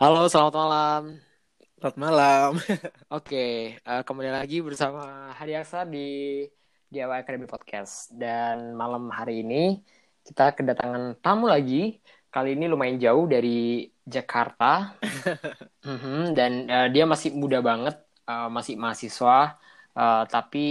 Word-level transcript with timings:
Halo, 0.00 0.32
selamat 0.32 0.54
malam. 0.56 1.02
Selamat 1.76 1.98
malam. 2.00 2.50
Oke, 3.20 3.76
uh, 3.84 4.00
kembali 4.00 4.32
lagi 4.32 4.64
bersama 4.64 5.28
Hadi 5.36 5.52
Aksa 5.52 5.84
di 5.84 6.40
DIY 6.88 7.20
Academy 7.20 7.44
Podcast. 7.44 8.08
Dan 8.08 8.72
malam 8.80 9.12
hari 9.12 9.44
ini 9.44 9.76
kita 10.24 10.56
kedatangan 10.56 11.20
tamu 11.20 11.52
lagi. 11.52 12.00
Kali 12.32 12.56
ini 12.56 12.64
lumayan 12.72 12.96
jauh 12.96 13.28
dari 13.28 13.92
Jakarta. 14.00 14.96
Mhm, 15.84 16.32
Dan 16.32 16.52
uh, 16.72 16.88
dia 16.88 17.04
masih 17.04 17.36
muda 17.36 17.60
banget, 17.60 18.00
uh, 18.24 18.48
masih 18.48 18.80
mahasiswa. 18.80 19.60
Uh, 19.92 20.24
tapi 20.32 20.66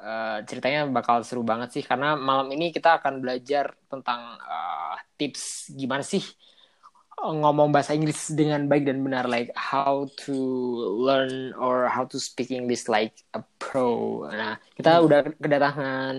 uh, 0.00 0.40
ceritanya 0.48 0.88
bakal 0.88 1.20
seru 1.28 1.44
banget 1.44 1.76
sih 1.76 1.84
karena 1.84 2.16
malam 2.16 2.48
ini 2.56 2.72
kita 2.72 3.04
akan 3.04 3.20
belajar 3.20 3.76
tentang 3.92 4.40
uh, 4.40 4.96
tips 5.20 5.68
gimana 5.76 6.00
sih 6.00 6.24
ngomong 7.32 7.72
bahasa 7.72 7.96
Inggris 7.96 8.28
dengan 8.36 8.68
baik 8.68 8.84
dan 8.84 9.00
benar 9.00 9.24
like 9.30 9.48
how 9.56 10.04
to 10.26 10.34
learn 11.00 11.56
or 11.56 11.88
how 11.88 12.04
to 12.04 12.20
speak 12.20 12.52
English 12.52 12.84
like 12.90 13.16
a 13.32 13.40
pro. 13.56 14.24
Nah, 14.28 14.60
kita 14.76 15.00
Hmm. 15.00 15.06
udah 15.08 15.20
kedatangan 15.40 16.14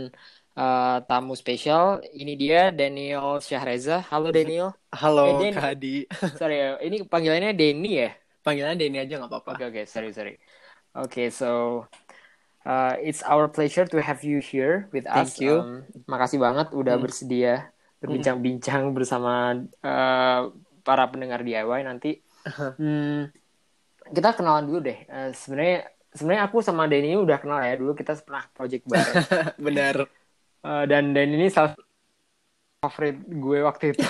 uh, 0.58 0.98
tamu 1.06 1.38
spesial. 1.38 2.02
Ini 2.10 2.34
dia 2.40 2.60
Daniel 2.74 3.38
Syahreza. 3.44 4.02
Halo 4.10 4.34
Daniel. 4.34 4.74
Halo 4.96 5.26
Eh, 5.30 5.34
Den. 5.46 5.54
Kak 5.54 5.66
Hadi. 5.76 6.08
Sorry, 6.40 6.58
ini 6.82 7.06
panggilannya 7.06 7.52
Denny 7.54 7.92
ya? 8.02 8.10
Panggilan 8.42 8.78
Denny 8.80 8.98
aja 9.02 9.14
nggak 9.22 9.30
apa-apa. 9.30 9.50
Oke, 9.58 9.64
oke, 9.70 9.82
sorry, 9.90 10.10
sorry. 10.14 10.34
Oke, 10.96 11.28
so 11.30 11.50
uh, 12.66 12.94
it's 13.02 13.22
our 13.26 13.46
pleasure 13.50 13.86
to 13.86 14.02
have 14.02 14.24
you 14.24 14.40
here 14.42 14.88
with 14.94 15.06
us. 15.06 15.36
Thank 15.38 15.46
you. 15.46 15.54
Um, 15.62 15.86
makasih 16.08 16.40
banget 16.42 16.68
udah 16.74 16.96
Hmm. 16.98 17.04
bersedia 17.06 17.54
berbincang-bincang 18.02 18.94
bersama 18.94 19.58
uh, 19.82 20.54
para 20.86 21.10
pendengar 21.10 21.42
DIY 21.42 21.82
nanti. 21.84 22.22
Hmm, 22.78 23.34
kita 24.14 24.38
kenalan 24.38 24.70
dulu 24.70 24.86
deh. 24.86 25.02
Uh, 25.10 25.34
sebenarnya 25.34 25.90
sebenarnya 26.14 26.44
aku 26.46 26.62
sama 26.62 26.86
Denny 26.86 27.18
udah 27.18 27.42
kenal 27.42 27.58
ya 27.66 27.74
dulu 27.74 27.98
kita 27.98 28.14
pernah 28.22 28.46
project 28.54 28.86
bareng. 28.86 29.16
Benar. 29.66 30.06
Uh, 30.62 30.86
dan 30.86 31.10
Denny 31.10 31.42
ini 31.42 31.50
salah 31.50 31.74
favorit 32.86 33.18
gue 33.18 33.66
waktu 33.66 33.98
itu. 33.98 34.06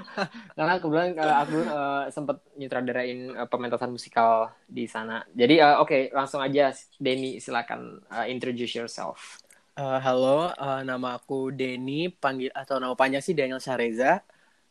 Karena 0.56 0.80
kebetulan 0.80 1.12
uh, 1.20 1.36
aku 1.44 1.58
uh, 1.60 2.04
sempat 2.08 2.40
nyutradarain 2.56 3.36
uh, 3.36 3.48
pementasan 3.52 3.92
musikal 3.92 4.48
di 4.64 4.88
sana. 4.88 5.20
Jadi 5.36 5.60
uh, 5.60 5.84
oke, 5.84 6.08
langsung 6.16 6.40
aja 6.40 6.72
Denny 6.96 7.36
silakan 7.36 8.00
uh, 8.08 8.24
introduce 8.24 8.80
yourself. 8.80 9.44
Eh, 9.74 10.00
halo, 10.06 10.54
eh, 10.54 10.80
nama 10.86 11.18
aku 11.18 11.50
Denny, 11.50 12.06
panggil 12.06 12.46
atau 12.54 12.78
nama 12.78 12.94
panjang 12.94 13.18
sih 13.18 13.34
Daniel 13.34 13.58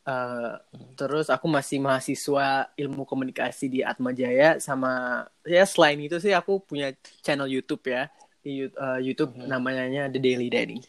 Eh, 0.03 0.53
terus 0.93 1.31
aku 1.31 1.47
masih 1.47 1.79
mahasiswa 1.79 2.67
ilmu 2.75 3.07
komunikasi 3.07 3.71
di 3.71 3.79
Atmajaya 3.79 4.59
sama 4.59 4.91
ya 5.41 5.63
selain 5.63 5.95
itu 5.97 6.19
sih 6.19 6.35
aku 6.35 6.59
punya 6.59 6.91
channel 7.23 7.47
YouTube 7.47 7.87
ya 7.87 8.11
di 8.43 8.67
eh, 8.67 8.99
YouTube 8.99 9.31
Mhm. 9.33 9.47
namanya 9.47 10.11
The 10.11 10.19
Daily 10.19 10.51
Danny. 10.51 10.83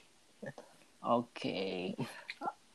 Oke. 1.00 1.94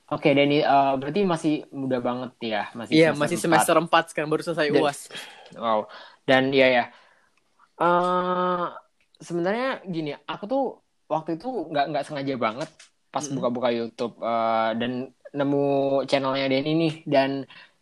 Oke, 0.08 0.34
Denny 0.34 0.64
uh, 0.64 0.98
berarti 0.98 1.22
masih 1.22 1.54
muda 1.70 2.02
banget 2.02 2.34
ya, 2.42 2.64
masih 2.73 2.94
Iya, 2.98 3.10
masih 3.14 3.38
empat. 3.38 3.45
semester 3.45 3.76
4 3.78 4.04
sekarang 4.10 4.30
baru 4.30 4.42
selesai 4.42 4.67
Dan- 4.67 4.82
UAS. 4.82 5.00
Wow. 5.54 5.86
Dan 6.23 6.50
iya 6.50 6.67
ya. 6.72 6.84
Eh 7.78 8.66
sebenarnya 9.20 9.84
gini, 9.86 10.17
aku 10.23 10.44
tuh 10.45 10.64
waktu 11.06 11.36
itu 11.36 11.45
nggak 11.45 11.86
nggak 11.90 12.06
sengaja 12.06 12.36
banget 12.38 12.70
pas 13.10 13.26
buka-buka 13.28 13.70
YouTube 13.70 14.17
eh, 14.17 14.72
dan 14.78 14.92
nemu 15.38 15.58
channelnya 16.09 16.45
Denny 16.52 16.72
nih 16.81 16.94
dan 17.13 17.30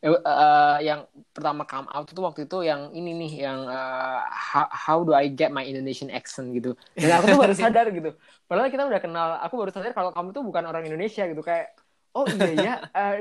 eh, 0.03 0.75
yang 0.87 0.99
pertama 1.35 1.63
come 1.65 1.87
out 1.89 2.05
itu 2.11 2.21
waktu 2.21 2.41
itu 2.45 2.57
yang 2.69 2.81
ini 2.97 3.09
nih 3.21 3.31
yang 3.45 3.59
eh, 3.67 4.19
how, 4.51 4.67
how 4.69 4.97
do 5.07 5.11
I 5.17 5.25
get 5.31 5.49
my 5.55 5.63
Indonesian 5.65 6.09
accent 6.13 6.53
gitu. 6.57 6.77
Dan 7.01 7.09
aku 7.17 7.25
tuh 7.33 7.39
baru 7.43 7.53
sadar 7.61 7.85
gitu. 7.91 8.09
Padahal 8.47 8.69
kita 8.73 8.83
udah 8.87 9.01
kenal, 9.03 9.27
aku 9.43 9.53
baru 9.59 9.71
sadar 9.73 9.91
kalau 9.97 10.11
kamu 10.15 10.29
tuh 10.35 10.43
bukan 10.47 10.63
orang 10.69 10.83
Indonesia 10.87 11.23
gitu 11.27 11.41
kayak 11.43 11.73
oh 12.17 12.25
iya 12.29 12.49
ya, 12.53 12.73
eh, 12.97 13.15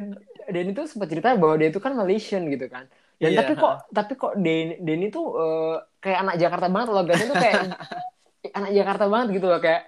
Denny 0.52 0.70
tuh 0.78 0.86
sempat 0.90 1.08
cerita 1.12 1.34
bahwa 1.36 1.54
dia 1.60 1.68
itu 1.72 1.80
kan 1.82 1.92
Malaysian 1.96 2.46
gitu 2.52 2.66
kan. 2.70 2.86
Dan 3.16 3.32
Iya. 3.32 3.38
tapi 3.40 3.52
kok 3.56 3.72
tapi 3.96 4.12
kok 4.20 4.32
Den 4.44 4.66
Denny 4.84 5.08
tuh 5.08 5.24
eh, 5.40 5.74
kayak 6.04 6.18
anak 6.22 6.34
Jakarta 6.42 6.66
banget 6.68 6.88
loh, 6.92 7.02
guys. 7.08 7.22
Itu 7.24 7.34
kayak 7.36 7.60
anak 8.58 8.70
Jakarta 8.78 9.04
banget 9.10 9.28
gitu 9.40 9.46
loh 9.50 9.60
kayak 9.64 9.82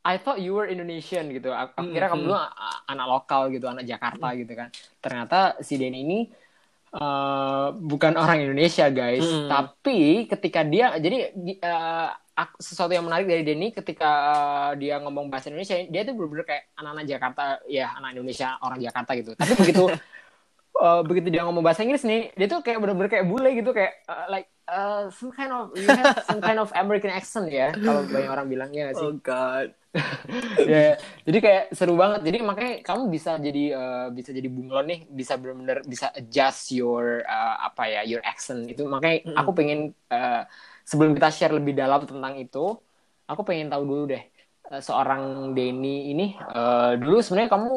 I 0.00 0.16
thought 0.16 0.40
you 0.40 0.56
were 0.56 0.64
Indonesian 0.64 1.28
gitu. 1.28 1.52
Aku, 1.52 1.76
aku 1.76 1.88
kira 1.92 2.08
kamu 2.08 2.24
dulu 2.24 2.36
anak 2.88 3.06
lokal 3.06 3.52
gitu, 3.52 3.68
anak 3.68 3.84
Jakarta 3.84 4.32
gitu 4.32 4.52
kan. 4.56 4.68
Ternyata 4.98 5.38
si 5.60 5.76
Denny 5.76 6.00
ini 6.02 6.18
eh, 6.90 7.68
bukan 7.76 8.16
orang 8.16 8.40
Indonesia, 8.40 8.88
guys. 8.88 9.22
Mhm. 9.22 9.46
Tapi 9.46 10.00
ketika 10.26 10.60
dia 10.64 10.96
jadi 10.96 11.36
di- 11.36 11.60
ak- 12.32 12.56
sesuatu 12.56 12.96
yang 12.96 13.04
menarik 13.04 13.28
dari 13.28 13.44
Denny 13.44 13.70
ketika 13.70 14.10
eh, 14.32 14.70
dia 14.80 14.96
ngomong 15.04 15.28
bahasa 15.28 15.52
Indonesia, 15.52 15.76
dia 15.76 16.02
tuh 16.02 16.16
bener-bener 16.16 16.48
kayak 16.48 16.64
anak-anak 16.80 17.04
Jakarta, 17.06 17.44
ya 17.68 17.92
anak 17.94 18.16
Indonesia, 18.16 18.56
orang 18.64 18.80
Jakarta 18.80 19.10
gitu. 19.14 19.30
Tapi 19.36 19.52
begitu 19.54 19.84
uh, 20.80 21.02
begitu 21.08 21.28
dia 21.28 21.44
ngomong 21.44 21.60
bahasa 21.60 21.84
Inggris 21.84 22.08
nih, 22.08 22.32
dia 22.34 22.46
tuh 22.48 22.64
kayak 22.64 22.80
bener-bener 22.80 23.12
kayak 23.12 23.26
bule 23.28 23.52
gitu 23.52 23.70
kayak 23.76 24.00
uh, 24.08 24.26
like 24.32 24.48
uh, 24.64 25.12
some 25.12 25.28
kind 25.30 25.52
of 25.52 25.70
you 25.76 25.84
have 25.86 26.24
some 26.24 26.40
kind 26.40 26.56
of 26.56 26.72
American 26.72 27.12
accent 27.12 27.52
ya 27.52 27.70
kalau 27.76 28.02
banyak 28.08 28.30
orang 28.32 28.46
bilangnya 28.48 28.96
sih. 28.96 29.04
Oh 29.04 29.12
god. 29.20 29.76
Ya, 30.70 30.76
jadi 31.26 31.38
kayak 31.44 31.62
seru 31.76 31.94
banget. 32.02 32.20
Jadi 32.26 32.38
makanya 32.48 32.72
kamu 32.86 33.02
bisa 33.14 33.30
jadi 33.46 33.60
uh, 33.78 34.06
bisa 34.16 34.30
jadi 34.38 34.48
bunglon 34.54 34.84
nih, 34.90 35.00
bisa 35.18 35.32
bener-bener 35.40 35.78
bisa 35.92 36.06
adjust 36.18 36.70
your 36.78 37.26
uh, 37.26 37.54
apa 37.66 37.82
ya 37.90 38.00
your 38.10 38.22
accent 38.30 38.60
itu. 38.70 38.82
Makanya 38.86 39.16
Mm-mm. 39.24 39.38
aku 39.38 39.50
pengen 39.58 39.78
uh, 40.14 40.46
sebelum 40.86 41.10
kita 41.16 41.28
share 41.34 41.54
lebih 41.58 41.74
dalam 41.80 42.00
tentang 42.10 42.34
itu, 42.42 42.58
aku 43.30 43.42
pengen 43.48 43.66
tahu 43.72 43.82
dulu 43.90 44.02
deh 44.12 44.22
uh, 44.70 44.80
seorang 44.86 45.22
Denny 45.56 46.12
ini 46.14 46.22
uh, 46.54 46.94
dulu 47.00 47.16
sebenarnya 47.24 47.50
kamu 47.54 47.70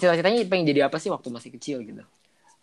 cita-citanya 0.00 0.38
pengen 0.50 0.66
jadi 0.70 0.80
apa 0.88 0.96
sih 1.02 1.10
waktu 1.14 1.28
masih 1.36 1.50
kecil 1.56 1.76
gitu? 1.88 2.02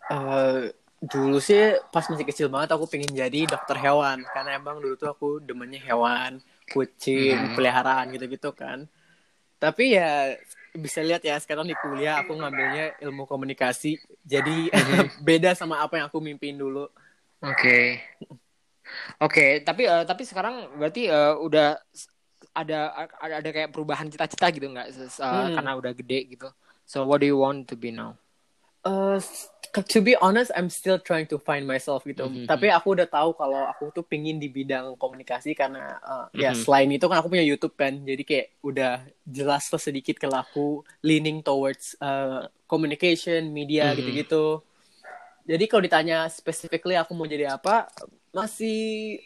Eh, 0.08 0.72
dulu 1.12 1.38
sih 1.48 1.62
pas 1.94 2.06
masih 2.12 2.26
kecil 2.30 2.48
banget 2.54 2.70
aku 2.76 2.86
pengen 2.92 3.12
jadi 3.22 3.40
dokter 3.54 3.76
hewan 3.86 4.18
karena 4.34 4.50
emang 4.60 4.80
dulu 4.84 4.94
tuh 5.02 5.10
aku 5.14 5.26
demennya 5.48 5.80
hewan 5.88 6.32
kucing 6.74 7.48
Hmm. 7.48 7.56
peliharaan 7.56 8.08
gitu-gitu 8.16 8.50
kan 8.62 8.80
tapi 9.64 9.98
ya 9.98 10.38
bisa 10.78 11.02
lihat 11.02 11.22
ya 11.26 11.36
sekarang 11.44 11.66
di 11.72 11.76
kuliah 11.80 12.22
aku 12.22 12.32
ngambilnya 12.38 12.94
ilmu 13.02 13.24
komunikasi 13.32 13.98
jadi 14.34 14.70
beda 15.28 15.52
sama 15.58 15.82
apa 15.84 15.98
yang 16.00 16.08
aku 16.12 16.20
mimpin 16.22 16.56
dulu 16.60 16.90
Oke. 17.42 18.02
Oke, 19.22 19.42
tapi 19.68 19.82
eh, 19.90 20.04
tapi 20.10 20.24
sekarang 20.30 20.56
berarti 20.80 21.00
eh, 21.10 21.34
udah 21.46 21.64
ada 22.54 22.76
ada 23.18 23.36
ada 23.42 23.50
kayak 23.56 23.72
perubahan 23.74 24.08
cita-cita 24.14 24.48
gitu 24.56 24.68
nggak 24.74 24.88
eh, 24.94 25.08
Hmm. 25.30 25.56
karena 25.56 25.72
udah 25.80 25.92
gede 25.98 26.18
gitu. 26.38 26.48
So 26.88 27.06
what 27.10 27.20
do 27.22 27.28
you 27.30 27.38
want 27.40 27.68
to 27.70 27.76
be 27.78 27.92
now? 27.94 28.16
Eh, 28.86 29.20
to 29.94 30.00
be 30.02 30.16
honest 30.18 30.50
I'm 30.56 30.70
still 30.72 30.98
trying 30.98 31.28
to 31.30 31.38
find 31.38 31.68
myself 31.68 32.02
gitu 32.08 32.26
Mhm. 32.30 32.48
tapi 32.50 32.72
aku 32.72 32.98
udah 32.98 33.06
tahu 33.10 33.36
kalau 33.36 33.68
aku 33.68 33.92
tuh 33.94 34.02
pingin 34.06 34.40
di 34.42 34.48
bidang 34.50 34.96
komunikasi 34.98 35.54
karena 35.54 35.98
eh, 36.02 36.26
ya 36.48 36.52
Mhm. 36.56 36.62
selain 36.64 36.90
itu 36.90 37.06
kan 37.06 37.20
aku 37.22 37.30
punya 37.30 37.46
YouTube 37.46 37.76
kan 37.78 37.94
jadi 38.02 38.24
kayak 38.24 38.48
udah 38.64 38.94
jelas 39.28 39.68
lah 39.70 39.82
sedikit 39.82 40.16
kalau 40.18 40.40
aku 40.42 40.66
leaning 41.04 41.44
towards 41.46 41.94
eh, 42.00 42.48
communication 42.66 43.52
media 43.52 43.92
Mhm. 43.92 43.98
gitu-gitu 44.02 44.64
jadi 45.48 45.64
kalau 45.68 45.84
ditanya 45.84 46.18
specifically 46.32 46.96
aku 46.98 47.12
mau 47.14 47.28
jadi 47.28 47.54
apa 47.54 47.92
masih 48.34 49.20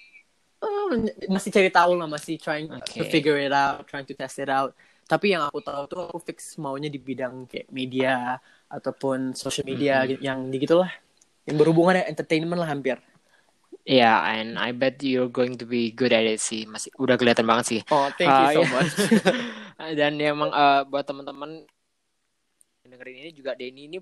eh, 0.62 0.85
masih 1.29 1.50
cari 1.53 1.69
tahu 1.69 1.91
lah 1.95 2.07
masih 2.09 2.35
trying 2.41 2.68
to 2.97 3.03
Oke. 3.06 3.12
figure 3.13 3.38
it 3.39 3.53
out 3.53 3.85
trying 3.88 4.06
to 4.09 4.13
test 4.18 4.41
it 4.41 4.50
out 4.50 4.73
tapi 5.12 5.26
yang 5.36 5.44
aku 5.50 5.60
tahu 5.68 5.84
tuh 5.92 6.00
aku 6.08 6.20
fix 6.28 6.40
maunya 6.64 6.90
di 6.96 7.00
bidang 7.08 7.36
kayak 7.52 7.68
media 7.80 8.40
ataupun 8.75 9.18
social 9.36 9.66
media 9.72 9.94
Mhm. 10.02 10.08
gitu- 10.10 10.24
yang 10.28 10.40
gitulah 10.63 10.92
yang 11.48 11.56
berhubungan 11.62 11.94
dengan 12.00 12.10
entertainment 12.13 12.60
lah 12.63 12.69
hampir 12.74 12.98
Yeah, 13.81 14.22
and 14.22 14.62
I 14.62 14.78
bet 14.78 15.02
you're 15.02 15.31
going 15.31 15.58
to 15.58 15.66
be 15.66 15.90
good 15.90 16.13
at 16.13 16.22
it 16.22 16.38
sih. 16.38 16.69
Masih 16.69 16.94
udah 17.02 17.18
kelihatan 17.18 17.50
banget 17.50 17.66
sih. 17.66 17.81
oh 17.90 18.08
thank 18.13 18.30
you 18.30 18.46
Ah, 18.46 18.54
so 18.54 18.62
iya. 18.62 18.69
much 18.78 18.94
Dan 20.00 20.22
ya 20.22 20.38
emang 20.38 20.54
eh, 20.54 20.81
buat 20.86 21.02
teman-teman 21.10 21.66
yang 22.86 22.90
dengerin 22.94 23.18
ini 23.25 23.31
juga 23.34 23.57
Denny 23.57 23.90
ini 23.90 23.98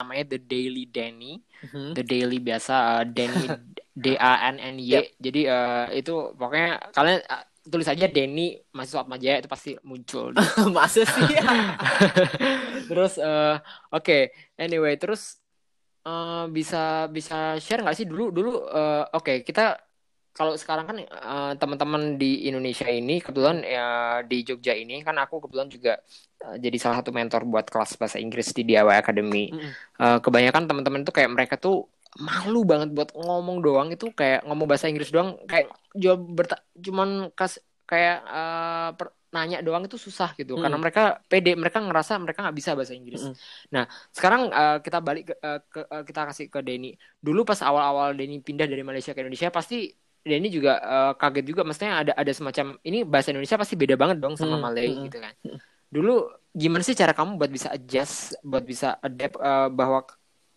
namanya 0.00 0.24
The 0.36 0.38
Daily 0.40 0.84
Danny. 0.88 1.40
Mhm. 1.64 1.92
The 1.96 2.04
Daily 2.04 2.38
biasa 2.40 2.72
uh, 3.00 3.04
Denny 3.04 3.48
D 4.04 4.16
A 4.16 4.48
N 4.48 4.56
N 4.60 4.76
Y. 4.80 4.92
Yep. 4.92 5.04
Jadi 5.20 5.40
uh, 5.48 5.86
itu 5.92 6.14
pokoknya 6.36 6.68
kalian 6.96 7.20
uh, 7.28 7.44
tulis 7.70 7.86
aja 7.86 8.10
Denny 8.10 8.58
mahasiswa 8.74 9.06
Atmajaya 9.06 9.40
itu 9.40 9.48
pasti 9.48 9.70
muncul. 9.86 10.34
masa 10.76 11.06
sih 11.06 11.30
terus 12.90 13.16
uh, 13.22 13.62
oke, 13.94 14.34
anyway, 14.58 14.98
terus 14.98 15.38
uh, 16.02 16.50
bisa 16.50 17.06
bisa 17.08 17.54
share 17.62 17.86
nggak 17.86 17.96
sih 17.96 18.06
dulu 18.10 18.34
dulu 18.34 18.52
uh, 18.66 19.06
oke, 19.14 19.46
kita 19.46 19.78
kalau 20.30 20.54
sekarang 20.54 20.86
kan 20.86 20.96
uh, 21.10 21.52
teman-teman 21.58 22.14
di 22.14 22.46
Indonesia 22.46 22.86
ini 22.86 23.18
kebetulan 23.18 23.66
ya 23.66 23.86
di 24.22 24.46
Jogja 24.46 24.78
ini 24.78 25.02
kan 25.02 25.18
aku 25.18 25.42
kebetulan 25.42 25.66
juga 25.66 25.98
uh, 26.46 26.56
jadi 26.56 26.76
salah 26.78 27.02
satu 27.02 27.10
mentor 27.10 27.42
buat 27.50 27.66
kelas 27.66 27.98
bahasa 27.98 28.22
Inggris 28.22 28.54
di 28.54 28.62
DIY 28.62 28.94
Academy 29.02 29.50
Mm-mm. 29.50 29.70
uh, 29.98 30.18
kebanyakan 30.22 30.70
teman-teman 30.70 31.02
tuh 31.02 31.14
kayak 31.14 31.30
mereka 31.34 31.58
tuh 31.58 31.90
malu 32.18 32.66
banget 32.66 32.90
buat 32.90 33.14
ngomong 33.14 33.62
doang 33.62 33.88
itu 33.94 34.10
kayak 34.10 34.42
ngomong 34.42 34.66
bahasa 34.66 34.90
Inggris 34.90 35.14
doang 35.14 35.38
kayak 35.46 35.70
jawab 35.94 36.26
berta 36.26 36.56
cuman 36.74 37.30
kas 37.38 37.62
kayak 37.86 38.18
uh, 38.26 38.90
per, 38.98 39.14
nanya 39.30 39.62
doang 39.62 39.86
itu 39.86 39.94
susah 39.94 40.34
gitu 40.34 40.58
hmm. 40.58 40.62
karena 40.66 40.78
mereka 40.78 41.02
pede 41.30 41.54
mereka 41.54 41.78
ngerasa 41.78 42.18
mereka 42.18 42.42
nggak 42.42 42.56
bisa 42.58 42.74
bahasa 42.74 42.98
Inggris. 42.98 43.22
Hmm. 43.22 43.34
Nah 43.70 43.84
sekarang 44.10 44.50
uh, 44.50 44.78
kita 44.82 44.98
balik 44.98 45.30
ke, 45.30 45.34
uh, 45.38 45.60
ke 45.62 45.80
uh, 45.86 46.02
kita 46.02 46.20
kasih 46.34 46.46
ke 46.50 46.58
Denny. 46.66 46.98
Dulu 47.22 47.46
pas 47.46 47.62
awal-awal 47.62 48.18
Denny 48.18 48.42
pindah 48.42 48.66
dari 48.66 48.82
Malaysia 48.82 49.14
ke 49.14 49.22
Indonesia 49.22 49.54
pasti 49.54 49.86
Denny 50.26 50.50
juga 50.50 50.82
uh, 50.82 51.12
kaget 51.14 51.46
juga. 51.46 51.62
Maksudnya 51.62 52.02
ada 52.02 52.12
ada 52.18 52.32
semacam 52.34 52.74
ini 52.82 53.06
bahasa 53.06 53.30
Indonesia 53.30 53.54
pasti 53.54 53.78
beda 53.78 53.94
banget 53.94 54.18
dong 54.18 54.34
sama 54.34 54.58
hmm. 54.58 54.64
Malay 54.66 54.90
hmm. 54.90 55.02
gitu 55.06 55.18
kan. 55.22 55.34
Dulu 55.94 56.14
gimana 56.50 56.82
sih 56.82 56.98
cara 56.98 57.14
kamu 57.14 57.38
buat 57.38 57.50
bisa 57.54 57.70
adjust, 57.70 58.34
buat 58.42 58.66
bisa 58.66 58.98
adapt 58.98 59.38
uh, 59.38 59.70
bahwa 59.70 60.02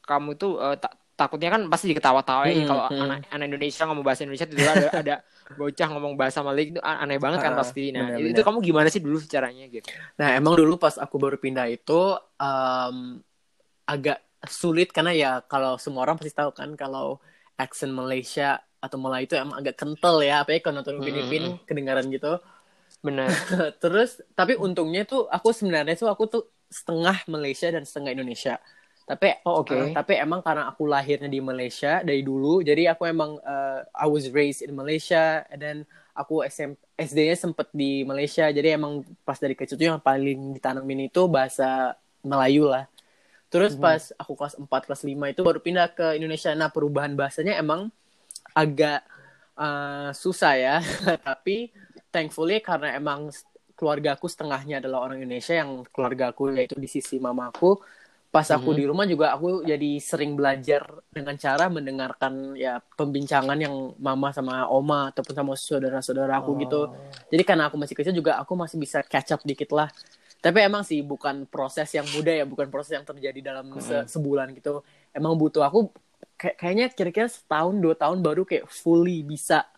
kamu 0.02 0.34
tuh 0.34 0.58
uh, 0.58 0.74
tak 0.82 0.98
takutnya 1.14 1.54
kan 1.54 1.62
pasti 1.70 1.94
diketawa-tawain 1.94 2.66
hmm, 2.66 2.68
kalau 2.68 2.84
hmm. 2.90 3.04
anak 3.06 3.18
anak 3.30 3.46
Indonesia 3.54 3.84
ngomong 3.86 4.06
bahasa 4.06 4.22
Indonesia 4.26 4.46
itu 4.50 4.56
ada 4.66 4.90
ada 4.90 5.16
bocah 5.54 5.88
ngomong 5.94 6.14
bahasa 6.18 6.40
Malik 6.42 6.74
itu 6.74 6.82
aneh 6.82 7.22
banget 7.22 7.40
kan 7.46 7.54
pasti. 7.54 7.94
Nah, 7.94 8.18
bener, 8.18 8.34
itu 8.34 8.42
bener. 8.42 8.46
kamu 8.50 8.58
gimana 8.66 8.88
sih 8.90 9.02
dulu 9.04 9.22
caranya 9.30 9.66
gitu? 9.70 9.86
Nah, 10.18 10.34
emang 10.34 10.58
dulu 10.58 10.82
pas 10.82 10.98
aku 10.98 11.22
baru 11.22 11.38
pindah 11.38 11.70
itu 11.70 12.18
um, 12.18 13.22
agak 13.86 14.26
sulit 14.44 14.90
karena 14.90 15.14
ya 15.14 15.32
kalau 15.46 15.78
semua 15.78 16.04
orang 16.04 16.18
pasti 16.18 16.34
tahu 16.34 16.52
kan 16.52 16.74
kalau 16.74 17.22
accent 17.56 17.94
Malaysia 17.94 18.60
atau 18.84 19.00
Melayu 19.00 19.30
itu 19.32 19.36
emang 19.40 19.56
agak 19.64 19.80
kental 19.80 20.20
ya, 20.20 20.44
apa 20.44 20.58
ya 20.58 20.60
kalau 20.60 20.84
nonton 20.84 21.00
Filipin 21.00 21.56
hmm. 21.56 21.64
kedengaran 21.70 22.10
gitu. 22.10 22.42
Benar. 23.06 23.30
Terus 23.84 24.20
tapi 24.34 24.58
untungnya 24.58 25.06
tuh 25.06 25.30
aku 25.30 25.54
sebenarnya 25.54 25.96
tuh 25.96 26.10
aku 26.10 26.26
tuh 26.28 26.44
setengah 26.74 27.22
Malaysia 27.30 27.70
dan 27.70 27.86
setengah 27.86 28.18
Indonesia 28.18 28.58
tapi 29.04 29.36
oh, 29.44 29.64
oke 29.64 29.76
okay. 29.76 29.92
uh, 29.92 30.00
tapi 30.00 30.16
emang 30.16 30.40
karena 30.40 30.72
aku 30.72 30.88
lahirnya 30.88 31.28
di 31.28 31.44
Malaysia 31.44 32.00
dari 32.00 32.24
dulu 32.24 32.64
jadi 32.64 32.96
aku 32.96 33.04
emang 33.04 33.36
uh, 33.44 33.84
I 33.92 34.08
was 34.08 34.32
raised 34.32 34.64
in 34.64 34.72
Malaysia 34.72 35.44
and 35.52 35.60
then 35.60 35.78
aku 36.16 36.46
SM, 36.48 36.80
SD-nya 36.96 37.36
sempet 37.36 37.68
di 37.76 38.08
Malaysia 38.08 38.48
jadi 38.48 38.80
emang 38.80 39.04
pas 39.28 39.36
dari 39.36 39.60
kecil 39.60 39.76
tuh 39.76 39.88
yang 39.92 40.00
paling 40.00 40.56
ditanamin 40.56 41.12
itu 41.12 41.28
bahasa 41.28 42.00
Melayu 42.24 42.72
lah 42.72 42.88
terus 43.52 43.76
mm 43.76 43.84
-hmm. 43.84 43.86
pas 43.86 44.02
aku 44.16 44.34
kelas 44.40 44.56
4 44.56 44.86
kelas 44.88 45.02
5 45.04 45.34
itu 45.36 45.42
baru 45.44 45.60
pindah 45.60 45.88
ke 45.92 46.08
Indonesia 46.16 46.56
nah 46.56 46.72
perubahan 46.72 47.12
bahasanya 47.20 47.60
emang 47.60 47.92
agak 48.56 49.04
uh, 49.60 50.16
susah 50.16 50.54
ya 50.56 50.76
tapi 51.28 51.76
thankfully 52.08 52.64
karena 52.64 52.96
emang 52.96 53.28
keluarga 53.74 54.16
aku 54.16 54.30
setengahnya 54.30 54.80
adalah 54.80 55.10
orang 55.10 55.20
Indonesia 55.20 55.58
yang 55.58 55.84
keluarga 55.90 56.32
aku 56.32 56.54
yaitu 56.54 56.78
di 56.78 56.88
sisi 56.88 57.18
mamaku 57.18 57.82
pas 58.34 58.50
aku 58.50 58.74
hmm. 58.74 58.80
di 58.82 58.84
rumah 58.90 59.06
juga 59.06 59.38
aku 59.38 59.62
jadi 59.62 60.02
sering 60.02 60.34
belajar 60.34 60.82
dengan 61.14 61.38
cara 61.38 61.70
mendengarkan 61.70 62.58
ya 62.58 62.82
pembincangan 62.82 63.54
yang 63.62 63.94
mama 64.02 64.34
sama 64.34 64.66
oma 64.74 65.14
ataupun 65.14 65.38
sama 65.38 65.54
saudara-saudara 65.54 66.42
aku 66.42 66.58
gitu. 66.66 66.90
oh. 66.90 66.98
gitu. 66.98 67.30
Jadi 67.30 67.44
karena 67.46 67.70
aku 67.70 67.78
masih 67.78 67.94
kecil 67.94 68.10
juga 68.10 68.42
aku 68.42 68.58
masih 68.58 68.82
bisa 68.82 69.06
catch 69.06 69.38
up 69.38 69.46
dikit 69.46 69.70
lah. 69.70 69.86
Tapi 70.42 70.66
emang 70.66 70.82
sih 70.82 71.06
bukan 71.06 71.46
proses 71.46 71.94
yang 71.94 72.10
mudah 72.10 72.42
ya, 72.42 72.46
bukan 72.50 72.74
proses 72.74 72.98
yang 72.98 73.06
terjadi 73.06 73.54
dalam 73.54 73.70
se 73.78 74.02
hmm. 74.02 74.10
sebulan 74.10 74.50
gitu. 74.58 74.82
Emang 75.14 75.38
butuh 75.38 75.62
aku 75.62 75.94
kayak 76.34 76.58
kayaknya 76.58 76.86
kira-kira 76.90 77.30
setahun 77.30 77.78
dua 77.78 77.94
tahun 77.94 78.26
baru 78.26 78.50
kayak 78.50 78.66
fully 78.66 79.22
bisa 79.22 79.70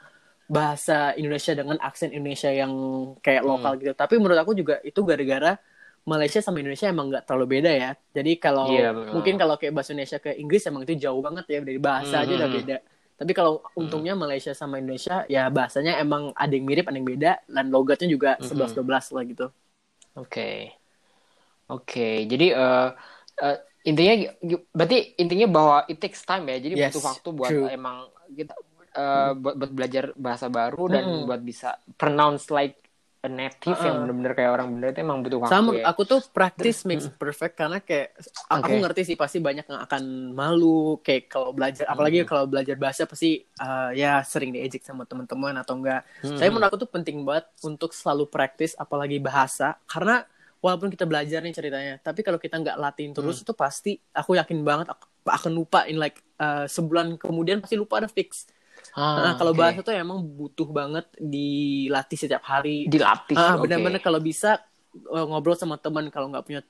bahasa 0.48 1.12
Indonesia 1.20 1.52
dengan 1.52 1.76
aksen 1.84 2.16
Indonesia 2.16 2.56
yang 2.56 2.72
kayak 3.20 3.44
lokal 3.44 3.76
hmm. 3.76 3.80
gitu. 3.84 3.92
Tapi 4.00 4.16
menurut 4.16 4.40
aku 4.40 4.56
juga 4.56 4.80
itu 4.80 5.04
gara-gara 5.04 5.60
Malaysia 6.06 6.38
sama 6.38 6.62
Indonesia 6.62 6.86
emang 6.86 7.10
nggak 7.10 7.26
terlalu 7.26 7.60
beda 7.60 7.72
ya. 7.74 7.92
Jadi 8.14 8.32
kalau 8.38 8.70
yeah, 8.70 8.94
iya, 8.94 9.12
mungkin 9.14 9.42
kalau 9.42 9.58
kayak 9.58 9.74
bahasa 9.74 9.98
Indonesia 9.98 10.22
ke 10.22 10.38
Inggris 10.38 10.62
emang 10.70 10.86
itu 10.86 10.94
jauh 11.02 11.18
banget 11.22 11.46
ya 11.50 11.60
dari 11.66 11.82
bahasa 11.82 12.06
mm 12.06 12.22
-hmm. 12.22 12.24
aja 12.24 12.34
udah 12.38 12.50
beda. 12.54 12.78
Tapi 13.16 13.32
kalau 13.34 13.54
mm. 13.66 13.80
untungnya 13.82 14.14
Malaysia 14.14 14.54
sama 14.54 14.78
Indonesia 14.78 15.26
ya 15.26 15.50
bahasanya 15.50 15.98
emang 15.98 16.30
ada 16.38 16.54
yang 16.54 16.66
mirip, 16.70 16.86
ada 16.86 16.98
yang 16.98 17.10
beda 17.10 17.32
dan 17.50 17.66
logatnya 17.74 18.06
juga 18.06 18.38
sebelas 18.38 18.72
dua 18.78 18.86
belas 18.86 19.06
lah 19.10 19.24
gitu. 19.26 19.50
Oke. 20.14 20.30
Okay. 20.30 20.58
Oke, 21.66 21.98
okay. 21.98 22.16
jadi 22.30 22.54
uh, 22.54 22.94
uh, 23.42 23.58
intinya 23.82 24.30
berarti 24.70 25.18
intinya 25.18 25.48
bahwa 25.50 25.78
it 25.90 25.98
takes 25.98 26.22
time 26.22 26.46
ya. 26.46 26.62
Jadi 26.62 26.78
yes, 26.78 26.94
butuh 26.94 27.04
waktu 27.10 27.30
buat 27.34 27.50
true. 27.50 27.66
emang 27.74 28.06
kita 28.30 28.54
uh, 28.94 29.34
buat, 29.34 29.58
buat 29.58 29.72
belajar 29.74 30.14
bahasa 30.14 30.46
baru 30.46 30.86
dan 30.94 31.04
hmm. 31.10 31.26
buat 31.26 31.42
bisa 31.42 31.82
pronounce 31.98 32.54
like 32.54 32.85
native 33.30 33.74
uh 33.74 33.80
-uh. 33.80 33.88
yang 33.88 33.96
bener-bener 34.06 34.34
kayak 34.38 34.52
orang 34.54 34.68
bener 34.78 34.88
itu 34.94 35.00
emang 35.02 35.20
butuh 35.22 35.40
waktu 35.42 35.54
sama 35.54 35.72
ya. 35.76 35.84
aku 35.90 36.02
tuh 36.06 36.20
practice 36.32 36.80
makes 36.86 37.08
perfect 37.10 37.54
karena 37.58 37.78
kayak 37.82 38.16
okay. 38.18 38.56
aku 38.62 38.74
ngerti 38.82 39.02
sih 39.14 39.16
pasti 39.18 39.38
banyak 39.42 39.66
yang 39.66 39.80
akan 39.82 40.04
malu 40.34 41.00
kayak 41.02 41.32
kalau 41.32 41.52
belajar 41.52 41.86
apalagi 41.90 42.24
hmm. 42.24 42.30
kalau 42.30 42.46
belajar 42.46 42.76
bahasa 42.78 43.04
pasti 43.10 43.42
uh, 43.62 43.92
ya 43.92 44.22
sering 44.22 44.54
diejek 44.54 44.86
sama 44.86 45.04
teman-teman 45.06 45.58
atau 45.60 45.78
enggak 45.78 46.02
hmm. 46.22 46.38
tapi 46.38 46.50
menurut 46.50 46.68
aku 46.70 46.78
tuh 46.86 46.90
penting 46.92 47.22
banget 47.26 47.46
untuk 47.66 47.92
selalu 47.92 48.30
practice 48.30 48.74
apalagi 48.78 49.18
bahasa 49.18 49.78
karena 49.86 50.26
walaupun 50.66 50.90
kita 50.90 51.06
belajar 51.06 51.46
nih 51.46 51.54
ceritanya 51.54 51.94
tapi 52.02 52.26
kalau 52.26 52.42
kita 52.42 52.58
nggak 52.58 52.78
latihin 52.82 53.14
terus 53.14 53.42
hmm. 53.42 53.44
itu 53.46 53.54
pasti 53.54 53.92
aku 54.14 54.34
yakin 54.34 54.66
banget 54.66 54.90
aku 54.90 55.06
akan 55.26 55.52
lupa 55.54 55.86
in 55.86 56.02
like 56.02 56.22
uh, 56.42 56.66
sebulan 56.66 57.22
kemudian 57.22 57.62
pasti 57.62 57.78
lupa 57.78 58.02
ada 58.02 58.10
fix 58.10 58.50
Ah, 58.94 59.32
nah, 59.32 59.34
kalau 59.40 59.52
okay. 59.56 59.62
bahasa 59.62 59.80
tuh 59.82 59.96
emang 59.96 60.22
butuh 60.22 60.70
banget 60.70 61.06
dilatih 61.18 62.18
setiap 62.20 62.44
hari. 62.46 62.86
Dilatih. 62.86 63.34
Ah, 63.34 63.58
benar-benar 63.58 64.00
okay. 64.00 64.06
kalau 64.06 64.20
bisa 64.22 64.62
uh, 65.10 65.26
ngobrol 65.26 65.58
sama 65.58 65.82
teman 65.82 66.08
kalau 66.14 66.30
nggak 66.30 66.46
punya 66.46 66.62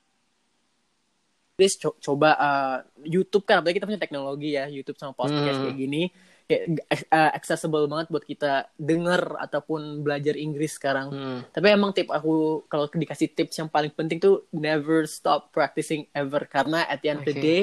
Please 1.56 1.80
co 1.80 1.96
coba 2.04 2.36
uh, 2.36 2.78
YouTube 3.08 3.48
kan 3.48 3.64
apalagi 3.64 3.80
kita 3.80 3.88
punya 3.88 4.02
teknologi 4.02 4.60
ya 4.60 4.68
YouTube 4.68 5.00
sama 5.00 5.16
podcast 5.16 5.56
hmm. 5.56 5.64
kayak 5.64 5.78
gini 5.80 6.04
kayak 6.52 6.64
uh, 7.10 7.32
accessible 7.32 7.88
banget 7.88 8.12
buat 8.12 8.28
kita 8.28 8.70
denger 8.78 9.40
ataupun 9.40 10.04
belajar 10.06 10.36
Inggris 10.38 10.78
sekarang. 10.78 11.10
Hmm. 11.10 11.40
Tapi 11.50 11.68
emang 11.74 11.96
tip 11.96 12.12
aku 12.12 12.68
kalau 12.70 12.92
dikasih 12.92 13.34
tips 13.34 13.56
yang 13.58 13.72
paling 13.72 13.90
penting 13.90 14.20
tuh 14.22 14.46
never 14.52 15.08
stop 15.10 15.50
practicing 15.56 16.06
ever 16.14 16.44
karena 16.46 16.86
at 16.86 17.00
the 17.02 17.10
end 17.10 17.24
okay. 17.24 17.32
of 17.32 17.34
the 17.34 17.40
day 17.40 17.62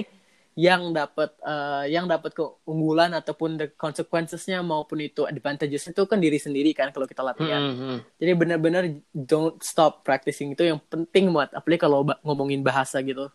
yang 0.52 0.92
dapat 0.92 1.32
uh, 1.40 1.88
yang 1.88 2.04
dapat 2.04 2.36
keunggulan 2.36 3.16
ataupun 3.16 3.56
the 3.56 3.66
consequencesnya 3.72 4.60
maupun 4.60 5.00
itu 5.00 5.24
advantages 5.24 5.88
itu 5.88 6.02
kan 6.04 6.20
diri 6.20 6.36
sendiri 6.36 6.76
kan 6.76 6.92
kalau 6.92 7.08
kita 7.08 7.24
latihan. 7.24 7.72
Mm 7.72 7.74
-hmm. 7.74 7.96
Jadi 8.20 8.32
benar-benar 8.36 8.84
don't 9.16 9.56
stop 9.64 10.04
practicing 10.04 10.52
itu 10.52 10.68
yang 10.68 10.80
penting 10.92 11.32
buat 11.32 11.48
apalagi 11.56 11.80
kalau 11.80 12.04
ngomongin 12.20 12.60
bahasa 12.60 13.00
gitu. 13.00 13.32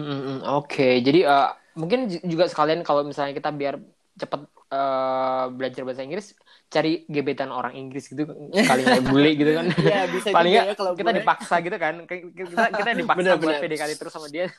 Mm 0.00 0.04
-hmm. 0.04 0.36
Oke, 0.56 0.64
okay. 0.64 0.94
jadi 1.04 1.20
uh, 1.28 1.50
mungkin 1.76 2.08
juga 2.24 2.48
sekalian 2.48 2.80
kalau 2.80 3.04
misalnya 3.04 3.36
kita 3.36 3.52
biar 3.52 3.76
cepat 4.16 4.48
uh, 4.70 5.50
belajar 5.52 5.82
bahasa 5.86 6.02
Inggris 6.02 6.34
cari 6.66 7.06
gebetan 7.06 7.54
orang 7.54 7.78
Inggris 7.78 8.10
gitu 8.10 8.26
kali 8.70 8.82
nggak 8.82 9.04
bule 9.06 9.30
gitu 9.38 9.50
kan. 9.54 9.64
Ya, 9.78 10.02
bisa 10.10 10.28
paling 10.34 10.52
ya, 10.52 10.62
kalau 10.74 10.92
kita 10.98 11.10
gue. 11.14 11.18
dipaksa 11.22 11.54
gitu 11.62 11.76
kan. 11.78 11.94
Kita 12.08 12.62
kita 12.74 12.90
dipaksa 13.00 13.18
bener, 13.22 13.34
buat 13.38 13.56
bener. 13.58 13.62
PDKT 13.62 13.92
terus 13.94 14.12
sama 14.12 14.26
dia. 14.26 14.50